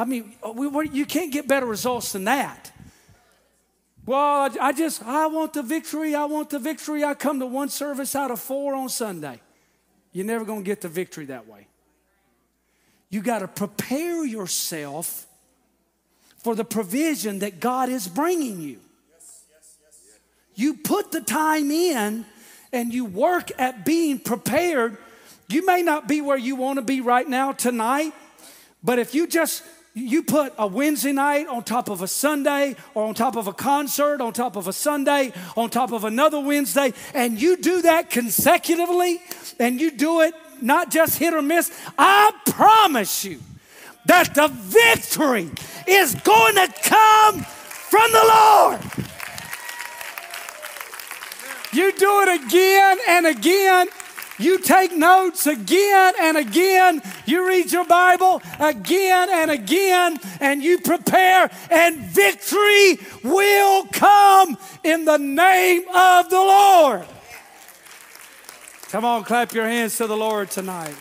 I 0.00 0.04
mean, 0.04 0.34
you 0.92 1.06
can't 1.06 1.30
get 1.30 1.46
better 1.46 1.66
results 1.66 2.12
than 2.12 2.24
that. 2.24 2.72
Well, 4.06 4.50
I 4.60 4.72
just, 4.72 5.02
I 5.04 5.26
want 5.26 5.52
the 5.52 5.62
victory. 5.62 6.14
I 6.14 6.24
want 6.24 6.50
the 6.50 6.58
victory. 6.58 7.04
I 7.04 7.14
come 7.14 7.38
to 7.40 7.46
one 7.46 7.68
service 7.68 8.16
out 8.16 8.30
of 8.30 8.40
four 8.40 8.74
on 8.74 8.88
Sunday. 8.88 9.40
You're 10.12 10.26
never 10.26 10.44
going 10.44 10.60
to 10.60 10.64
get 10.64 10.80
the 10.80 10.88
victory 10.88 11.26
that 11.26 11.46
way. 11.46 11.66
You 13.10 13.22
got 13.22 13.40
to 13.40 13.48
prepare 13.48 14.24
yourself 14.24 15.26
for 16.38 16.54
the 16.54 16.64
provision 16.64 17.40
that 17.40 17.60
God 17.60 17.88
is 17.88 18.08
bringing 18.08 18.60
you. 18.60 18.80
You 20.54 20.74
put 20.74 21.12
the 21.12 21.20
time 21.20 21.70
in 21.70 22.24
and 22.72 22.92
you 22.92 23.04
work 23.04 23.50
at 23.58 23.84
being 23.84 24.18
prepared. 24.18 24.96
You 25.48 25.64
may 25.66 25.82
not 25.82 26.08
be 26.08 26.20
where 26.20 26.38
you 26.38 26.56
want 26.56 26.78
to 26.78 26.82
be 26.82 27.00
right 27.00 27.28
now 27.28 27.52
tonight, 27.52 28.12
but 28.82 28.98
if 28.98 29.14
you 29.14 29.26
just 29.26 29.62
you 29.94 30.22
put 30.22 30.52
a 30.56 30.66
Wednesday 30.66 31.12
night 31.12 31.48
on 31.48 31.64
top 31.64 31.88
of 31.88 32.02
a 32.02 32.08
Sunday 32.08 32.76
or 32.94 33.04
on 33.04 33.14
top 33.14 33.36
of 33.36 33.48
a 33.48 33.52
concert, 33.52 34.20
on 34.20 34.32
top 34.32 34.56
of 34.56 34.68
a 34.68 34.72
Sunday, 34.72 35.32
on 35.56 35.68
top 35.68 35.92
of 35.92 36.04
another 36.04 36.40
Wednesday, 36.40 36.92
and 37.14 37.40
you 37.40 37.56
do 37.56 37.82
that 37.82 38.10
consecutively 38.10 39.20
and 39.58 39.80
you 39.80 39.90
do 39.90 40.20
it 40.20 40.34
not 40.62 40.90
just 40.90 41.18
hit 41.18 41.34
or 41.34 41.42
miss, 41.42 41.72
I 41.98 42.32
promise 42.46 43.24
you 43.24 43.40
that 44.06 44.34
the 44.34 44.48
victory 44.48 45.50
is 45.86 46.14
going 46.16 46.54
to 46.54 46.68
come 46.82 47.40
from 47.40 48.12
the 48.12 48.24
Lord. 48.28 48.80
You 51.72 51.92
do 51.92 52.22
it 52.22 52.44
again 52.44 52.98
and 53.08 53.26
again. 53.26 53.88
You 54.40 54.58
take 54.58 54.96
notes 54.96 55.46
again 55.46 56.14
and 56.18 56.38
again. 56.38 57.02
You 57.26 57.46
read 57.46 57.70
your 57.70 57.84
Bible 57.84 58.40
again 58.58 59.28
and 59.30 59.50
again, 59.50 60.18
and 60.40 60.62
you 60.62 60.78
prepare, 60.78 61.50
and 61.70 61.98
victory 61.98 62.98
will 63.22 63.84
come 63.92 64.56
in 64.82 65.04
the 65.04 65.18
name 65.18 65.82
of 65.94 66.30
the 66.30 66.40
Lord. 66.40 67.04
Come 68.88 69.04
on, 69.04 69.24
clap 69.24 69.52
your 69.52 69.66
hands 69.66 69.98
to 69.98 70.06
the 70.06 70.16
Lord 70.16 70.50
tonight. 70.50 70.96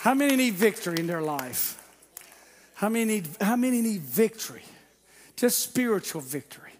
How 0.00 0.14
many 0.14 0.36
need 0.36 0.54
victory 0.54 0.96
in 0.98 1.06
their 1.06 1.22
life? 1.22 1.80
How 2.74 2.88
many 2.88 3.04
need, 3.04 3.28
how 3.40 3.56
many 3.56 3.80
need 3.80 4.00
victory? 4.00 4.62
Just 5.36 5.60
spiritual 5.60 6.20
victory. 6.20 6.72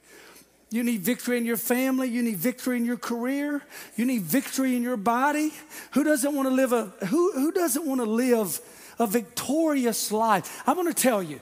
You 0.75 0.83
need 0.83 1.03
victory 1.03 1.39
in 1.39 1.45
your 1.45 1.57
family. 1.57 2.09
You 2.09 2.21
need 2.21 2.37
victory 2.37 2.77
in 2.77 2.85
your 2.85 2.97
career. 2.97 3.63
You 3.95 4.05
need 4.05 4.23
victory 4.23 4.75
in 4.75 4.83
your 4.83 4.97
body. 4.97 5.53
Who 5.93 6.03
doesn't 6.03 6.35
want 6.35 6.49
to 6.49 6.53
live 6.53 6.73
a 6.73 6.87
who, 7.07 7.31
who 7.31 7.53
doesn't 7.53 7.87
want 7.87 8.01
to 8.01 8.05
live 8.05 8.61
a 8.99 9.07
victorious 9.07 10.11
life? 10.11 10.65
I'm 10.67 10.75
going 10.75 10.93
to 10.93 10.93
tell 10.93 11.23
you, 11.23 11.41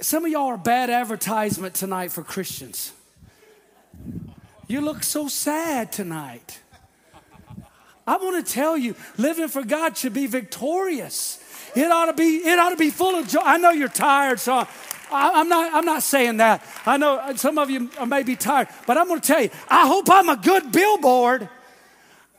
some 0.00 0.24
of 0.24 0.32
y'all 0.32 0.48
are 0.48 0.58
bad 0.58 0.90
advertisement 0.90 1.74
tonight 1.74 2.10
for 2.10 2.24
Christians. 2.24 2.92
You 4.66 4.80
look 4.80 5.04
so 5.04 5.28
sad 5.28 5.92
tonight. 5.92 6.58
I 8.04 8.16
want 8.16 8.44
to 8.44 8.52
tell 8.52 8.76
you, 8.76 8.96
living 9.18 9.46
for 9.46 9.62
God 9.62 9.96
should 9.96 10.14
be 10.14 10.26
victorious. 10.26 11.38
It 11.76 11.92
ought 11.92 12.06
to 12.06 12.12
be, 12.12 12.38
it 12.38 12.58
ought 12.58 12.70
to 12.70 12.76
be 12.76 12.90
full 12.90 13.14
of 13.14 13.28
joy. 13.28 13.40
I 13.44 13.58
know 13.58 13.70
you're 13.70 13.86
tired, 13.86 14.40
so 14.40 14.66
I, 15.12 15.40
am 15.40 15.48
not, 15.48 15.74
I'm 15.74 15.84
not 15.84 16.02
saying 16.02 16.38
that. 16.38 16.64
I 16.86 16.96
know 16.96 17.16
uh, 17.16 17.34
some 17.36 17.58
of 17.58 17.70
you 17.70 17.90
may 18.06 18.22
be 18.22 18.36
tired, 18.36 18.68
but 18.86 18.96
I'm 18.96 19.08
going 19.08 19.20
to 19.20 19.26
tell 19.26 19.42
you, 19.42 19.50
I 19.68 19.86
hope 19.86 20.08
I'm 20.10 20.28
a 20.28 20.36
good 20.36 20.72
billboard. 20.72 21.48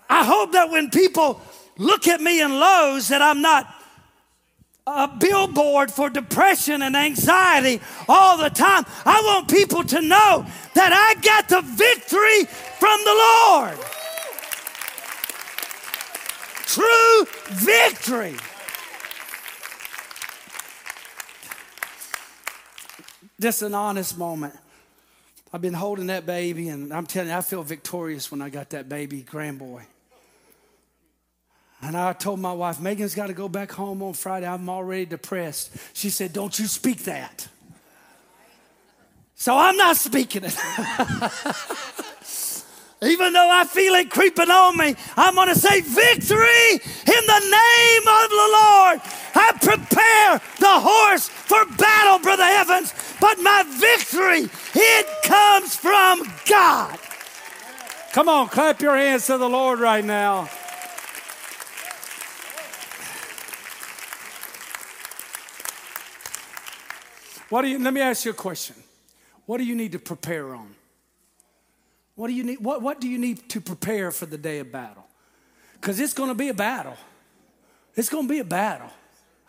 I 0.10 0.24
hope 0.24 0.52
that 0.54 0.70
when 0.70 0.90
people 0.90 1.42
look 1.78 2.08
at 2.08 2.22
me 2.22 2.42
in 2.42 2.52
Lowe's 2.52 3.08
that 3.10 3.22
I'm 3.22 3.42
not 3.42 3.74
a 4.86 5.08
billboard 5.08 5.92
for 5.92 6.10
depression 6.10 6.82
and 6.82 6.96
anxiety 6.96 7.82
all 8.10 8.38
the 8.38 8.50
time. 8.50 8.86
I 9.06 9.22
want 9.24 9.50
people 9.50 9.84
to 9.84 10.02
know 10.02 10.46
that 10.74 10.92
I 10.92 11.22
got 11.22 11.48
the 11.48 11.62
victory 11.62 12.44
from 12.80 13.00
the 13.06 13.14
Lord. 13.48 13.80
True 16.66 17.26
victory. 17.52 18.36
Just 23.44 23.62
an 23.62 23.76
honest 23.76 24.18
moment. 24.18 24.56
I've 25.52 25.60
been 25.60 25.74
holding 25.74 26.08
that 26.08 26.26
baby, 26.26 26.70
and 26.70 26.94
I'm 26.94 27.06
telling 27.06 27.28
you, 27.28 27.36
I 27.36 27.42
feel 27.42 27.62
victorious 27.62 28.32
when 28.32 28.42
I 28.42 28.48
got 28.48 28.70
that 28.70 28.88
baby 28.88 29.22
grand 29.22 29.60
boy. 29.60 29.84
And 31.82 31.98
I 31.98 32.14
told 32.14 32.40
my 32.40 32.54
wife, 32.54 32.80
Megan's 32.80 33.16
got 33.16 33.28
to 33.28 33.34
go 33.34 33.50
back 33.50 33.74
home 33.74 34.02
on 34.02 34.14
Friday. 34.14 34.48
I'm 34.48 34.70
already 34.70 35.08
depressed. 35.08 35.76
She 35.92 36.10
said, 36.10 36.32
Don't 36.32 36.58
you 36.58 36.68
speak 36.68 37.04
that. 37.04 37.50
So 39.36 39.58
I'm 39.58 39.76
not 39.76 39.98
speaking 39.98 40.44
it. 40.46 40.58
Even 43.04 43.34
though 43.34 43.50
I 43.52 43.66
feel 43.66 43.94
it 43.96 44.10
creeping 44.10 44.50
on 44.50 44.78
me, 44.78 44.96
I'm 45.18 45.36
going 45.36 45.50
to 45.50 45.60
say 45.60 45.82
victory 45.82 46.72
in 46.72 47.24
the 47.28 47.40
name 47.42 48.08
of 48.08 48.30
the 48.30 48.48
Lord. 48.56 49.02
I 49.36 49.52
prepare 49.60 50.42
the 50.60 50.80
horse 50.80 51.28
for 51.28 51.66
battle, 51.76 52.20
Brother 52.20 52.44
Evans, 52.44 52.94
but 53.24 53.40
my 53.40 53.64
victory, 53.66 54.50
it 54.76 55.24
comes 55.24 55.78
from 55.78 56.30
God. 56.46 57.00
Come 58.12 58.28
on, 58.28 58.50
clap 58.50 58.82
your 58.82 58.98
hands 58.98 59.28
to 59.28 59.38
the 59.38 59.48
Lord 59.48 59.80
right 59.80 60.04
now. 60.04 60.50
What 67.48 67.62
do 67.62 67.70
you, 67.70 67.80
let 67.80 67.94
me 67.94 68.02
ask 68.02 68.26
you 68.26 68.32
a 68.32 68.34
question. 68.34 68.76
What 69.46 69.60
do 69.60 69.64
you 69.64 69.76
need 69.76 69.94
to 69.94 70.00
prepare 70.00 70.54
on? 70.54 70.76
What 72.16 72.28
do 72.28 72.34
you 72.34 72.44
need, 72.44 72.60
what, 72.60 72.82
what 72.82 73.00
do 73.00 73.08
you 73.08 73.18
need 73.18 73.48
to 73.52 73.62
prepare 73.62 74.12
for 74.12 74.26
the 74.26 74.38
day 74.38 74.60
of 74.60 74.70
battle? 74.70 75.08
Because 75.76 76.02
it's 76.02 76.14
going 76.14 76.28
to 76.28 76.36
be 76.36 76.50
a 76.50 76.54
battle. 76.54 76.98
It's 77.96 78.10
going 78.10 78.28
to 78.28 78.34
be 78.34 78.40
a 78.40 78.44
battle. 78.44 78.90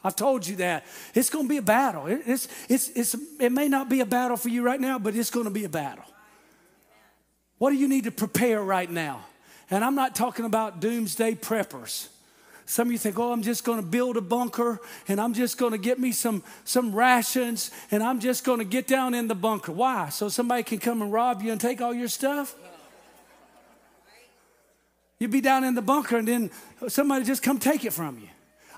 I've 0.04 0.14
told 0.14 0.46
you 0.46 0.56
that. 0.56 0.84
It's 1.14 1.30
going 1.30 1.46
to 1.46 1.48
be 1.48 1.56
a 1.56 1.62
battle. 1.62 2.06
It, 2.06 2.22
it's, 2.26 2.48
it's, 2.68 2.90
it's, 2.90 3.16
it 3.40 3.50
may 3.50 3.68
not 3.68 3.88
be 3.88 4.00
a 4.00 4.06
battle 4.06 4.36
for 4.36 4.50
you 4.50 4.62
right 4.62 4.80
now, 4.80 4.98
but 4.98 5.16
it's 5.16 5.30
going 5.30 5.46
to 5.46 5.50
be 5.50 5.64
a 5.64 5.68
battle. 5.68 6.04
What 7.56 7.70
do 7.70 7.76
you 7.76 7.88
need 7.88 8.04
to 8.04 8.10
prepare 8.10 8.62
right 8.62 8.90
now? 8.90 9.24
And 9.70 9.82
I'm 9.82 9.94
not 9.94 10.14
talking 10.14 10.44
about 10.44 10.80
doomsday 10.80 11.36
preppers. 11.36 12.08
Some 12.66 12.88
of 12.88 12.92
you 12.92 12.98
think, 12.98 13.18
oh, 13.18 13.32
I'm 13.32 13.42
just 13.42 13.64
going 13.64 13.80
to 13.80 13.86
build 13.86 14.16
a 14.16 14.20
bunker 14.20 14.80
and 15.08 15.20
I'm 15.20 15.34
just 15.34 15.58
going 15.58 15.72
to 15.72 15.78
get 15.78 15.98
me 15.98 16.12
some, 16.12 16.42
some 16.64 16.94
rations 16.94 17.70
and 17.90 18.02
I'm 18.02 18.20
just 18.20 18.44
going 18.44 18.58
to 18.58 18.64
get 18.64 18.86
down 18.86 19.14
in 19.14 19.28
the 19.28 19.34
bunker. 19.34 19.72
Why? 19.72 20.10
So 20.10 20.28
somebody 20.28 20.62
can 20.62 20.78
come 20.78 21.00
and 21.00 21.12
rob 21.12 21.42
you 21.42 21.52
and 21.52 21.60
take 21.60 21.80
all 21.80 21.94
your 21.94 22.08
stuff? 22.08 22.54
You'd 25.18 25.30
be 25.30 25.40
down 25.40 25.64
in 25.64 25.74
the 25.74 25.82
bunker 25.82 26.16
and 26.16 26.28
then 26.28 26.50
somebody 26.88 27.24
just 27.24 27.42
come 27.42 27.58
take 27.58 27.84
it 27.84 27.92
from 27.92 28.18
you. 28.18 28.28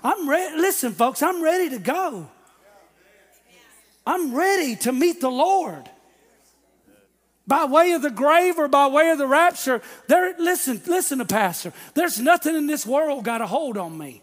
I'm 0.03 0.29
ready. 0.29 0.57
Listen, 0.57 0.91
folks, 0.93 1.21
I'm 1.21 1.41
ready 1.43 1.69
to 1.71 1.79
go. 1.79 2.29
I'm 4.05 4.33
ready 4.33 4.75
to 4.77 4.91
meet 4.91 5.19
the 5.19 5.29
Lord 5.29 5.89
by 7.47 7.63
way 7.63 7.93
of 7.93 8.01
the 8.01 8.11
grave 8.11 8.59
or 8.59 8.67
by 8.67 8.87
way 8.87 9.09
of 9.09 9.17
the 9.17 9.25
rapture, 9.25 9.81
there, 10.07 10.35
listen, 10.37 10.81
listen 10.85 11.19
to 11.19 11.25
Pastor. 11.25 11.71
There's 11.93 12.19
nothing 12.19 12.55
in 12.55 12.67
this 12.67 12.85
world 12.85 13.23
got 13.23 13.41
a 13.41 13.47
hold 13.47 13.77
on 13.77 13.97
me. 13.97 14.21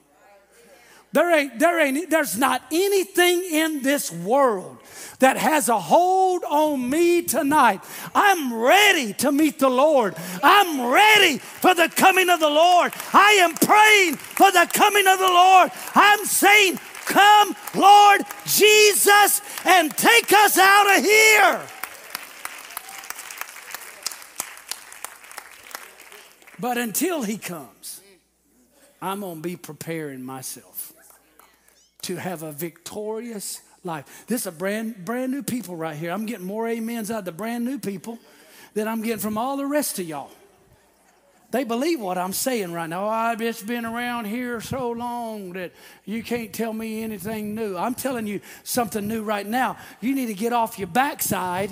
There 1.14 1.32
ain't, 1.32 1.60
there 1.60 1.78
ain't, 1.78 2.10
there's 2.10 2.36
not 2.36 2.60
anything 2.72 3.44
in 3.44 3.82
this 3.82 4.10
world 4.10 4.78
that 5.20 5.36
has 5.36 5.68
a 5.68 5.78
hold 5.78 6.42
on 6.42 6.90
me 6.90 7.22
tonight. 7.22 7.80
I'm 8.16 8.52
ready 8.52 9.12
to 9.14 9.30
meet 9.30 9.60
the 9.60 9.68
Lord. 9.68 10.16
I'm 10.42 10.90
ready 10.90 11.38
for 11.38 11.72
the 11.72 11.88
coming 11.88 12.28
of 12.28 12.40
the 12.40 12.50
Lord. 12.50 12.92
I 13.12 13.30
am 13.34 13.54
praying 13.54 14.16
for 14.16 14.50
the 14.50 14.68
coming 14.72 15.06
of 15.06 15.20
the 15.20 15.28
Lord. 15.28 15.70
I'm 15.94 16.24
saying, 16.24 16.80
Come, 17.04 17.54
Lord 17.76 18.22
Jesus, 18.46 19.40
and 19.64 19.96
take 19.96 20.32
us 20.32 20.58
out 20.58 20.98
of 20.98 21.04
here. 21.04 21.60
But 26.58 26.76
until 26.76 27.22
he 27.22 27.38
comes, 27.38 28.00
I'm 29.00 29.20
going 29.20 29.36
to 29.36 29.42
be 29.42 29.54
preparing 29.54 30.24
myself 30.24 30.93
to 32.04 32.16
have 32.16 32.42
a 32.42 32.52
victorious 32.52 33.60
life. 33.82 34.24
This 34.26 34.42
is 34.42 34.46
a 34.46 34.52
brand, 34.52 35.04
brand 35.04 35.32
new 35.32 35.42
people 35.42 35.76
right 35.76 35.96
here. 35.96 36.10
I'm 36.10 36.26
getting 36.26 36.46
more 36.46 36.68
amens 36.68 37.10
out 37.10 37.20
of 37.20 37.24
the 37.24 37.32
brand 37.32 37.64
new 37.64 37.78
people 37.78 38.18
than 38.74 38.88
I'm 38.88 39.02
getting 39.02 39.20
from 39.20 39.38
all 39.38 39.56
the 39.56 39.66
rest 39.66 39.98
of 39.98 40.06
y'all. 40.06 40.30
They 41.50 41.62
believe 41.62 42.00
what 42.00 42.18
I'm 42.18 42.32
saying 42.32 42.72
right 42.72 42.88
now. 42.88 43.04
Oh, 43.04 43.08
I've 43.08 43.38
just 43.38 43.64
been 43.64 43.84
around 43.84 44.24
here 44.24 44.60
so 44.60 44.90
long 44.90 45.52
that 45.52 45.72
you 46.04 46.22
can't 46.24 46.52
tell 46.52 46.72
me 46.72 47.04
anything 47.04 47.54
new. 47.54 47.76
I'm 47.76 47.94
telling 47.94 48.26
you 48.26 48.40
something 48.64 49.06
new 49.06 49.22
right 49.22 49.46
now. 49.46 49.76
You 50.00 50.16
need 50.16 50.26
to 50.26 50.34
get 50.34 50.52
off 50.52 50.80
your 50.80 50.88
backside 50.88 51.70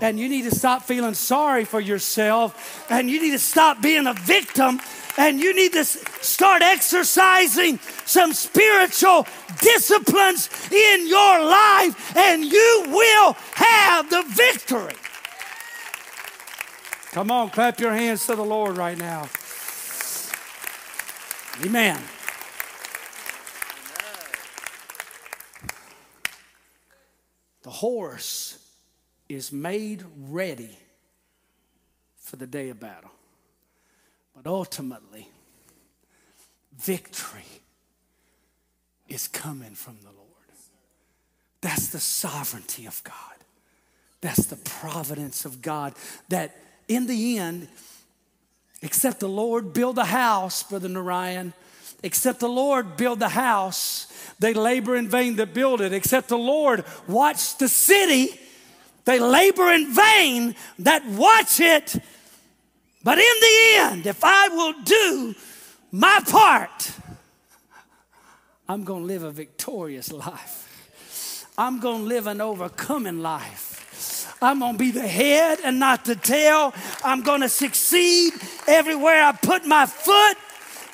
and 0.00 0.18
you 0.18 0.28
need 0.28 0.42
to 0.42 0.54
stop 0.54 0.82
feeling 0.82 1.14
sorry 1.14 1.64
for 1.64 1.80
yourself. 1.80 2.86
And 2.90 3.10
you 3.10 3.20
need 3.20 3.30
to 3.30 3.38
stop 3.38 3.80
being 3.80 4.06
a 4.06 4.12
victim. 4.12 4.80
And 5.18 5.40
you 5.40 5.54
need 5.54 5.72
to 5.72 5.84
start 5.84 6.60
exercising 6.60 7.78
some 8.04 8.34
spiritual 8.34 9.26
disciplines 9.60 10.50
in 10.70 11.08
your 11.08 11.44
life. 11.44 12.14
And 12.16 12.44
you 12.44 12.84
will 12.88 13.32
have 13.54 14.10
the 14.10 14.22
victory. 14.28 14.96
Come 17.12 17.30
on, 17.30 17.48
clap 17.48 17.80
your 17.80 17.92
hands 17.92 18.26
to 18.26 18.36
the 18.36 18.44
Lord 18.44 18.76
right 18.76 18.98
now. 18.98 19.26
Amen. 21.64 21.98
The 27.62 27.70
horse 27.70 28.55
is 29.28 29.52
made 29.52 30.04
ready 30.28 30.76
for 32.16 32.36
the 32.36 32.46
day 32.46 32.68
of 32.70 32.80
battle. 32.80 33.10
But 34.34 34.46
ultimately, 34.46 35.28
victory 36.78 37.44
is 39.08 39.28
coming 39.28 39.74
from 39.74 39.98
the 40.02 40.10
Lord. 40.10 40.26
That's 41.60 41.88
the 41.88 42.00
sovereignty 42.00 42.86
of 42.86 43.02
God. 43.02 43.14
That's 44.20 44.46
the 44.46 44.56
providence 44.56 45.44
of 45.44 45.62
God. 45.62 45.94
That 46.28 46.56
in 46.88 47.06
the 47.06 47.38
end, 47.38 47.68
except 48.82 49.20
the 49.20 49.28
Lord 49.28 49.72
build 49.72 49.98
a 49.98 50.04
house, 50.04 50.62
Brother 50.62 50.88
Narayan, 50.88 51.54
except 52.02 52.40
the 52.40 52.48
Lord 52.48 52.96
build 52.96 53.20
the 53.20 53.30
house, 53.30 54.06
they 54.38 54.52
labor 54.52 54.96
in 54.96 55.08
vain 55.08 55.36
that 55.36 55.54
build 55.54 55.80
it. 55.80 55.92
Except 55.92 56.28
the 56.28 56.38
Lord 56.38 56.84
watch 57.08 57.56
the 57.58 57.68
city, 57.68 58.38
they 59.06 59.18
labor 59.18 59.72
in 59.72 59.94
vain 59.94 60.54
that 60.80 61.06
watch 61.06 61.60
it. 61.60 61.96
But 63.02 63.18
in 63.18 63.34
the 63.40 63.74
end, 63.76 64.06
if 64.06 64.22
I 64.22 64.48
will 64.48 64.74
do 64.82 65.34
my 65.92 66.20
part, 66.28 66.90
I'm 68.68 68.82
going 68.84 69.02
to 69.02 69.06
live 69.06 69.22
a 69.22 69.30
victorious 69.30 70.12
life. 70.12 70.64
I'm 71.56 71.78
going 71.78 72.02
to 72.02 72.04
live 72.04 72.26
an 72.26 72.40
overcoming 72.40 73.22
life. 73.22 74.36
I'm 74.42 74.58
going 74.58 74.72
to 74.72 74.78
be 74.78 74.90
the 74.90 75.06
head 75.06 75.60
and 75.64 75.78
not 75.78 76.04
the 76.04 76.16
tail. 76.16 76.74
I'm 77.04 77.22
going 77.22 77.40
to 77.40 77.48
succeed 77.48 78.34
everywhere 78.66 79.22
I 79.22 79.32
put 79.32 79.64
my 79.64 79.86
foot, 79.86 80.36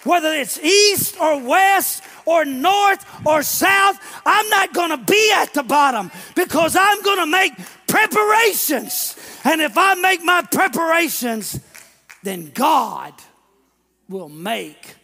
whether 0.04 0.32
it's 0.32 0.60
east 0.60 1.18
or 1.18 1.40
west 1.40 2.04
or 2.26 2.44
north 2.44 3.04
or 3.26 3.42
south. 3.42 3.98
I'm 4.24 4.48
not 4.50 4.72
going 4.74 4.90
to 4.90 4.98
be 4.98 5.32
at 5.34 5.54
the 5.54 5.62
bottom 5.62 6.10
because 6.36 6.76
I'm 6.76 7.02
going 7.02 7.18
to 7.18 7.26
make 7.26 7.54
preparations. 7.92 9.16
And 9.44 9.60
if 9.60 9.76
I 9.76 9.94
make 9.94 10.24
my 10.24 10.42
preparations, 10.50 11.60
then 12.22 12.50
God 12.54 13.12
will 14.08 14.30
make 14.30 14.94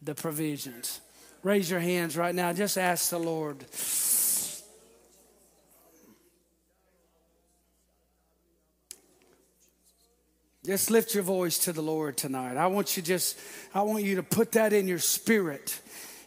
the 0.00 0.14
provisions. 0.14 1.00
Raise 1.42 1.70
your 1.70 1.80
hands 1.80 2.16
right 2.16 2.34
now. 2.34 2.52
Just 2.52 2.78
ask 2.78 3.10
the 3.10 3.18
Lord. 3.18 3.64
Just 10.64 10.90
lift 10.90 11.12
your 11.14 11.24
voice 11.24 11.58
to 11.58 11.72
the 11.72 11.82
Lord 11.82 12.16
tonight. 12.16 12.56
I 12.56 12.68
want 12.68 12.96
you 12.96 13.02
just 13.02 13.36
I 13.74 13.82
want 13.82 14.04
you 14.04 14.16
to 14.16 14.22
put 14.22 14.52
that 14.52 14.72
in 14.72 14.86
your 14.86 15.00
spirit. 15.00 15.80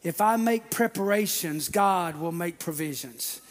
If 0.04 0.22
I 0.22 0.36
make 0.36 0.70
preparations, 0.70 1.70
God 1.70 2.18
will 2.18 2.34
make 2.34 2.60
provisions. 2.60 3.42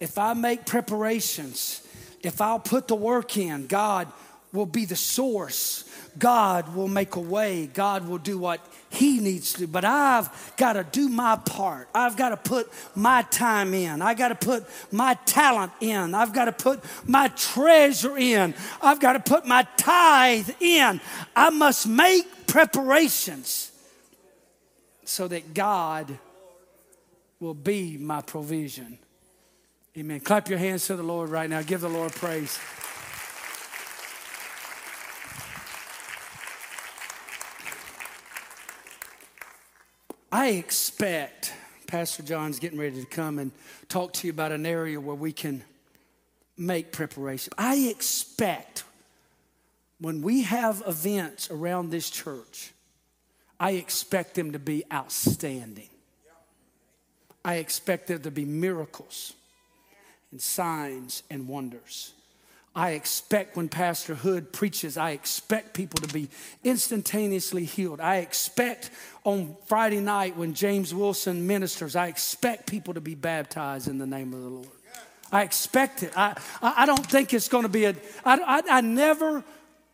If 0.00 0.18
I 0.18 0.34
make 0.34 0.66
preparations, 0.66 1.86
if 2.22 2.40
I'll 2.40 2.58
put 2.58 2.88
the 2.88 2.94
work 2.94 3.36
in, 3.36 3.66
God 3.66 4.12
will 4.52 4.66
be 4.66 4.84
the 4.84 4.96
source. 4.96 5.84
God 6.18 6.74
will 6.74 6.88
make 6.88 7.16
a 7.16 7.20
way. 7.20 7.66
God 7.66 8.08
will 8.08 8.18
do 8.18 8.38
what 8.38 8.60
he 8.88 9.20
needs 9.20 9.52
to. 9.54 9.66
But 9.66 9.84
I've 9.84 10.54
got 10.56 10.74
to 10.74 10.84
do 10.84 11.08
my 11.08 11.36
part. 11.36 11.88
I've 11.94 12.16
got 12.16 12.30
to 12.30 12.36
put 12.36 12.70
my 12.94 13.22
time 13.22 13.74
in. 13.74 14.00
I've 14.00 14.16
got 14.16 14.28
to 14.28 14.34
put 14.34 14.64
my 14.90 15.14
talent 15.26 15.72
in. 15.80 16.14
I've 16.14 16.32
got 16.32 16.46
to 16.46 16.52
put 16.52 16.82
my 17.06 17.28
treasure 17.28 18.16
in. 18.16 18.54
I've 18.80 19.00
got 19.00 19.12
to 19.12 19.20
put 19.20 19.46
my 19.46 19.66
tithe 19.76 20.50
in. 20.60 21.00
I 21.34 21.50
must 21.50 21.86
make 21.86 22.46
preparations 22.46 23.70
so 25.04 25.28
that 25.28 25.52
God 25.52 26.18
will 27.38 27.54
be 27.54 27.98
my 27.98 28.22
provision. 28.22 28.98
Amen. 29.98 30.20
Clap 30.20 30.50
your 30.50 30.58
hands 30.58 30.86
to 30.88 30.96
the 30.96 31.02
Lord 31.02 31.30
right 31.30 31.48
now. 31.48 31.62
Give 31.62 31.80
the 31.80 31.88
Lord 31.88 32.12
praise. 32.12 32.58
I 40.30 40.48
expect 40.48 41.54
Pastor 41.86 42.22
John's 42.22 42.58
getting 42.58 42.78
ready 42.78 43.00
to 43.00 43.06
come 43.06 43.38
and 43.38 43.52
talk 43.88 44.12
to 44.14 44.26
you 44.26 44.34
about 44.34 44.52
an 44.52 44.66
area 44.66 45.00
where 45.00 45.16
we 45.16 45.32
can 45.32 45.64
make 46.58 46.92
preparation. 46.92 47.54
I 47.56 47.76
expect 47.88 48.84
when 49.98 50.20
we 50.20 50.42
have 50.42 50.82
events 50.86 51.50
around 51.50 51.88
this 51.88 52.10
church, 52.10 52.72
I 53.58 53.72
expect 53.72 54.34
them 54.34 54.52
to 54.52 54.58
be 54.58 54.84
outstanding. 54.92 55.88
I 57.42 57.54
expect 57.54 58.08
there 58.08 58.18
to 58.18 58.30
be 58.30 58.44
miracles 58.44 59.32
and 60.30 60.40
signs 60.40 61.22
and 61.30 61.48
wonders. 61.48 62.12
I 62.74 62.90
expect 62.90 63.56
when 63.56 63.70
Pastor 63.70 64.14
Hood 64.14 64.52
preaches, 64.52 64.98
I 64.98 65.12
expect 65.12 65.72
people 65.72 65.98
to 66.06 66.12
be 66.12 66.28
instantaneously 66.62 67.64
healed. 67.64 68.00
I 68.00 68.16
expect 68.16 68.90
on 69.24 69.56
Friday 69.64 70.00
night 70.00 70.36
when 70.36 70.52
James 70.52 70.94
Wilson 70.94 71.46
ministers, 71.46 71.96
I 71.96 72.08
expect 72.08 72.66
people 72.66 72.92
to 72.92 73.00
be 73.00 73.14
baptized 73.14 73.88
in 73.88 73.96
the 73.96 74.06
name 74.06 74.34
of 74.34 74.42
the 74.42 74.48
Lord. 74.48 74.68
I 75.32 75.42
expect 75.42 76.02
it. 76.02 76.12
I, 76.16 76.38
I 76.60 76.84
don't 76.84 77.04
think 77.04 77.32
it's 77.32 77.48
going 77.48 77.62
to 77.62 77.68
be 77.70 77.86
a. 77.86 77.94
I, 78.24 78.38
I, 78.38 78.62
I 78.78 78.80
never 78.82 79.42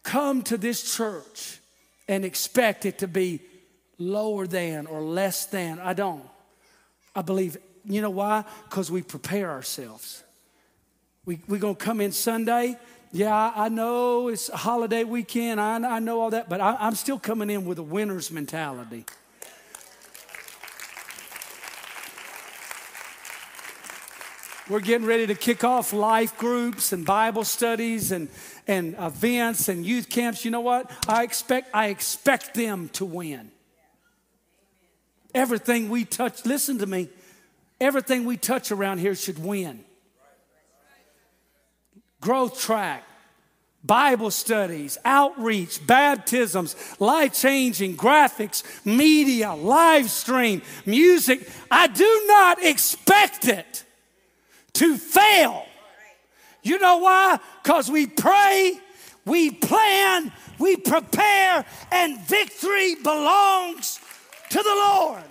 come 0.03 0.43
to 0.43 0.57
this 0.57 0.97
church 0.97 1.61
and 2.09 2.25
expect 2.25 2.85
it 2.85 2.99
to 2.99 3.09
be 3.09 3.41
lower 3.99 4.47
than 4.47 4.87
or 4.87 5.01
less 5.03 5.47
than. 5.47 5.79
I 5.79 5.95
don't. 5.95 6.25
I 7.15 7.23
believe, 7.23 7.57
you 7.85 8.01
know 8.01 8.11
why? 8.11 8.45
Because 8.69 8.91
we 8.91 9.03
prepare 9.03 9.51
ourselves. 9.51 10.23
We, 11.25 11.41
we're 11.49 11.59
going 11.59 11.77
to 11.77 11.85
come 11.85 12.01
in 12.01 12.13
Sunday. 12.13 12.77
Yeah, 13.13 13.53
I 13.55 13.69
know 13.69 14.29
it's 14.29 14.49
a 14.49 14.57
holiday 14.57 15.05
weekend. 15.05 15.61
I, 15.61 15.77
I 15.97 15.99
know 15.99 16.21
all 16.21 16.31
that, 16.31 16.49
but 16.49 16.61
I, 16.61 16.77
I'm 16.81 16.95
still 16.95 17.19
coming 17.19 17.51
in 17.51 17.65
with 17.65 17.79
a 17.79 17.83
winner's 17.83 18.31
mentality. 18.31 19.05
We're 24.71 24.81
getting 24.81 25.07
ready 25.07 25.27
to 25.27 25.35
kick 25.35 25.65
off 25.65 25.93
life 25.93 26.39
groups 26.39 26.93
and 26.93 27.05
Bible 27.05 27.45
studies 27.45 28.13
and, 28.13 28.29
and 28.67 28.95
events 28.99 29.69
and 29.69 29.85
youth 29.85 30.09
camps. 30.09 30.45
You 30.45 30.51
know 30.51 30.61
what? 30.61 30.91
I 31.07 31.25
expect, 31.25 31.69
I 31.75 31.89
expect 31.89 32.55
them 32.55 32.89
to 32.95 33.05
win. 33.05 33.51
Everything 35.35 35.91
we 35.91 36.05
touch, 36.05 36.47
listen 36.47 36.79
to 36.79 36.87
me, 36.87 37.09
everything 37.83 38.25
we 38.25 38.37
touch 38.37 38.71
around 38.71 38.99
here 38.99 39.15
should 39.15 39.39
win 39.39 39.85
growth 42.23 42.59
track, 42.59 43.05
Bible 43.85 44.31
studies, 44.31 44.97
outreach, 45.05 45.85
baptisms, 45.87 46.77
life 47.01 47.35
changing 47.35 47.97
graphics, 47.97 48.63
media, 48.87 49.53
live 49.53 50.09
stream, 50.09 50.63
music. 50.87 51.47
I 51.71 51.89
do 51.89 52.25
not 52.27 52.63
expect 52.63 53.49
it 53.49 53.85
to 54.75 54.97
fail. 54.97 55.67
You 56.63 56.79
know 56.79 56.99
why? 56.99 57.41
Because 57.63 57.91
we 57.91 58.07
pray, 58.07 58.79
we 59.27 59.51
plan, 59.51 60.33
we 60.61 60.77
prepare, 60.77 61.65
and 61.91 62.21
victory 62.21 62.95
belongs 62.95 63.99
to 64.51 64.59
the 64.59 64.75
Lord. 64.75 65.25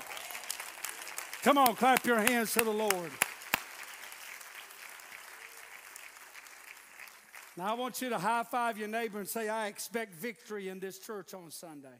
Come 1.43 1.57
on, 1.57 1.75
clap 1.75 2.05
your 2.05 2.19
hands 2.19 2.53
to 2.53 2.63
the 2.63 2.71
Lord. 2.71 3.11
Now, 7.57 7.71
I 7.71 7.73
want 7.73 8.01
you 8.01 8.09
to 8.09 8.19
high 8.19 8.43
five 8.43 8.77
your 8.77 8.87
neighbor 8.87 9.19
and 9.19 9.27
say, 9.27 9.49
I 9.49 9.67
expect 9.67 10.13
victory 10.13 10.69
in 10.69 10.79
this 10.79 10.99
church 10.99 11.33
on 11.33 11.49
Sunday. 11.49 11.99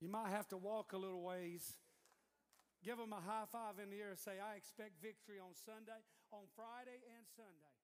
You 0.00 0.08
might 0.08 0.30
have 0.30 0.48
to 0.48 0.56
walk 0.56 0.92
a 0.92 0.96
little 0.96 1.22
ways. 1.22 1.78
Give 2.84 2.96
them 2.96 3.12
a 3.12 3.20
high 3.20 3.46
five 3.50 3.82
in 3.82 3.90
the 3.90 3.96
air 3.96 4.10
and 4.10 4.18
say, 4.18 4.32
I 4.40 4.56
expect 4.56 5.02
victory 5.02 5.40
on 5.40 5.52
Sunday, 5.64 6.00
on 6.32 6.42
Friday 6.54 7.02
and 7.16 7.26
Sunday. 7.34 7.75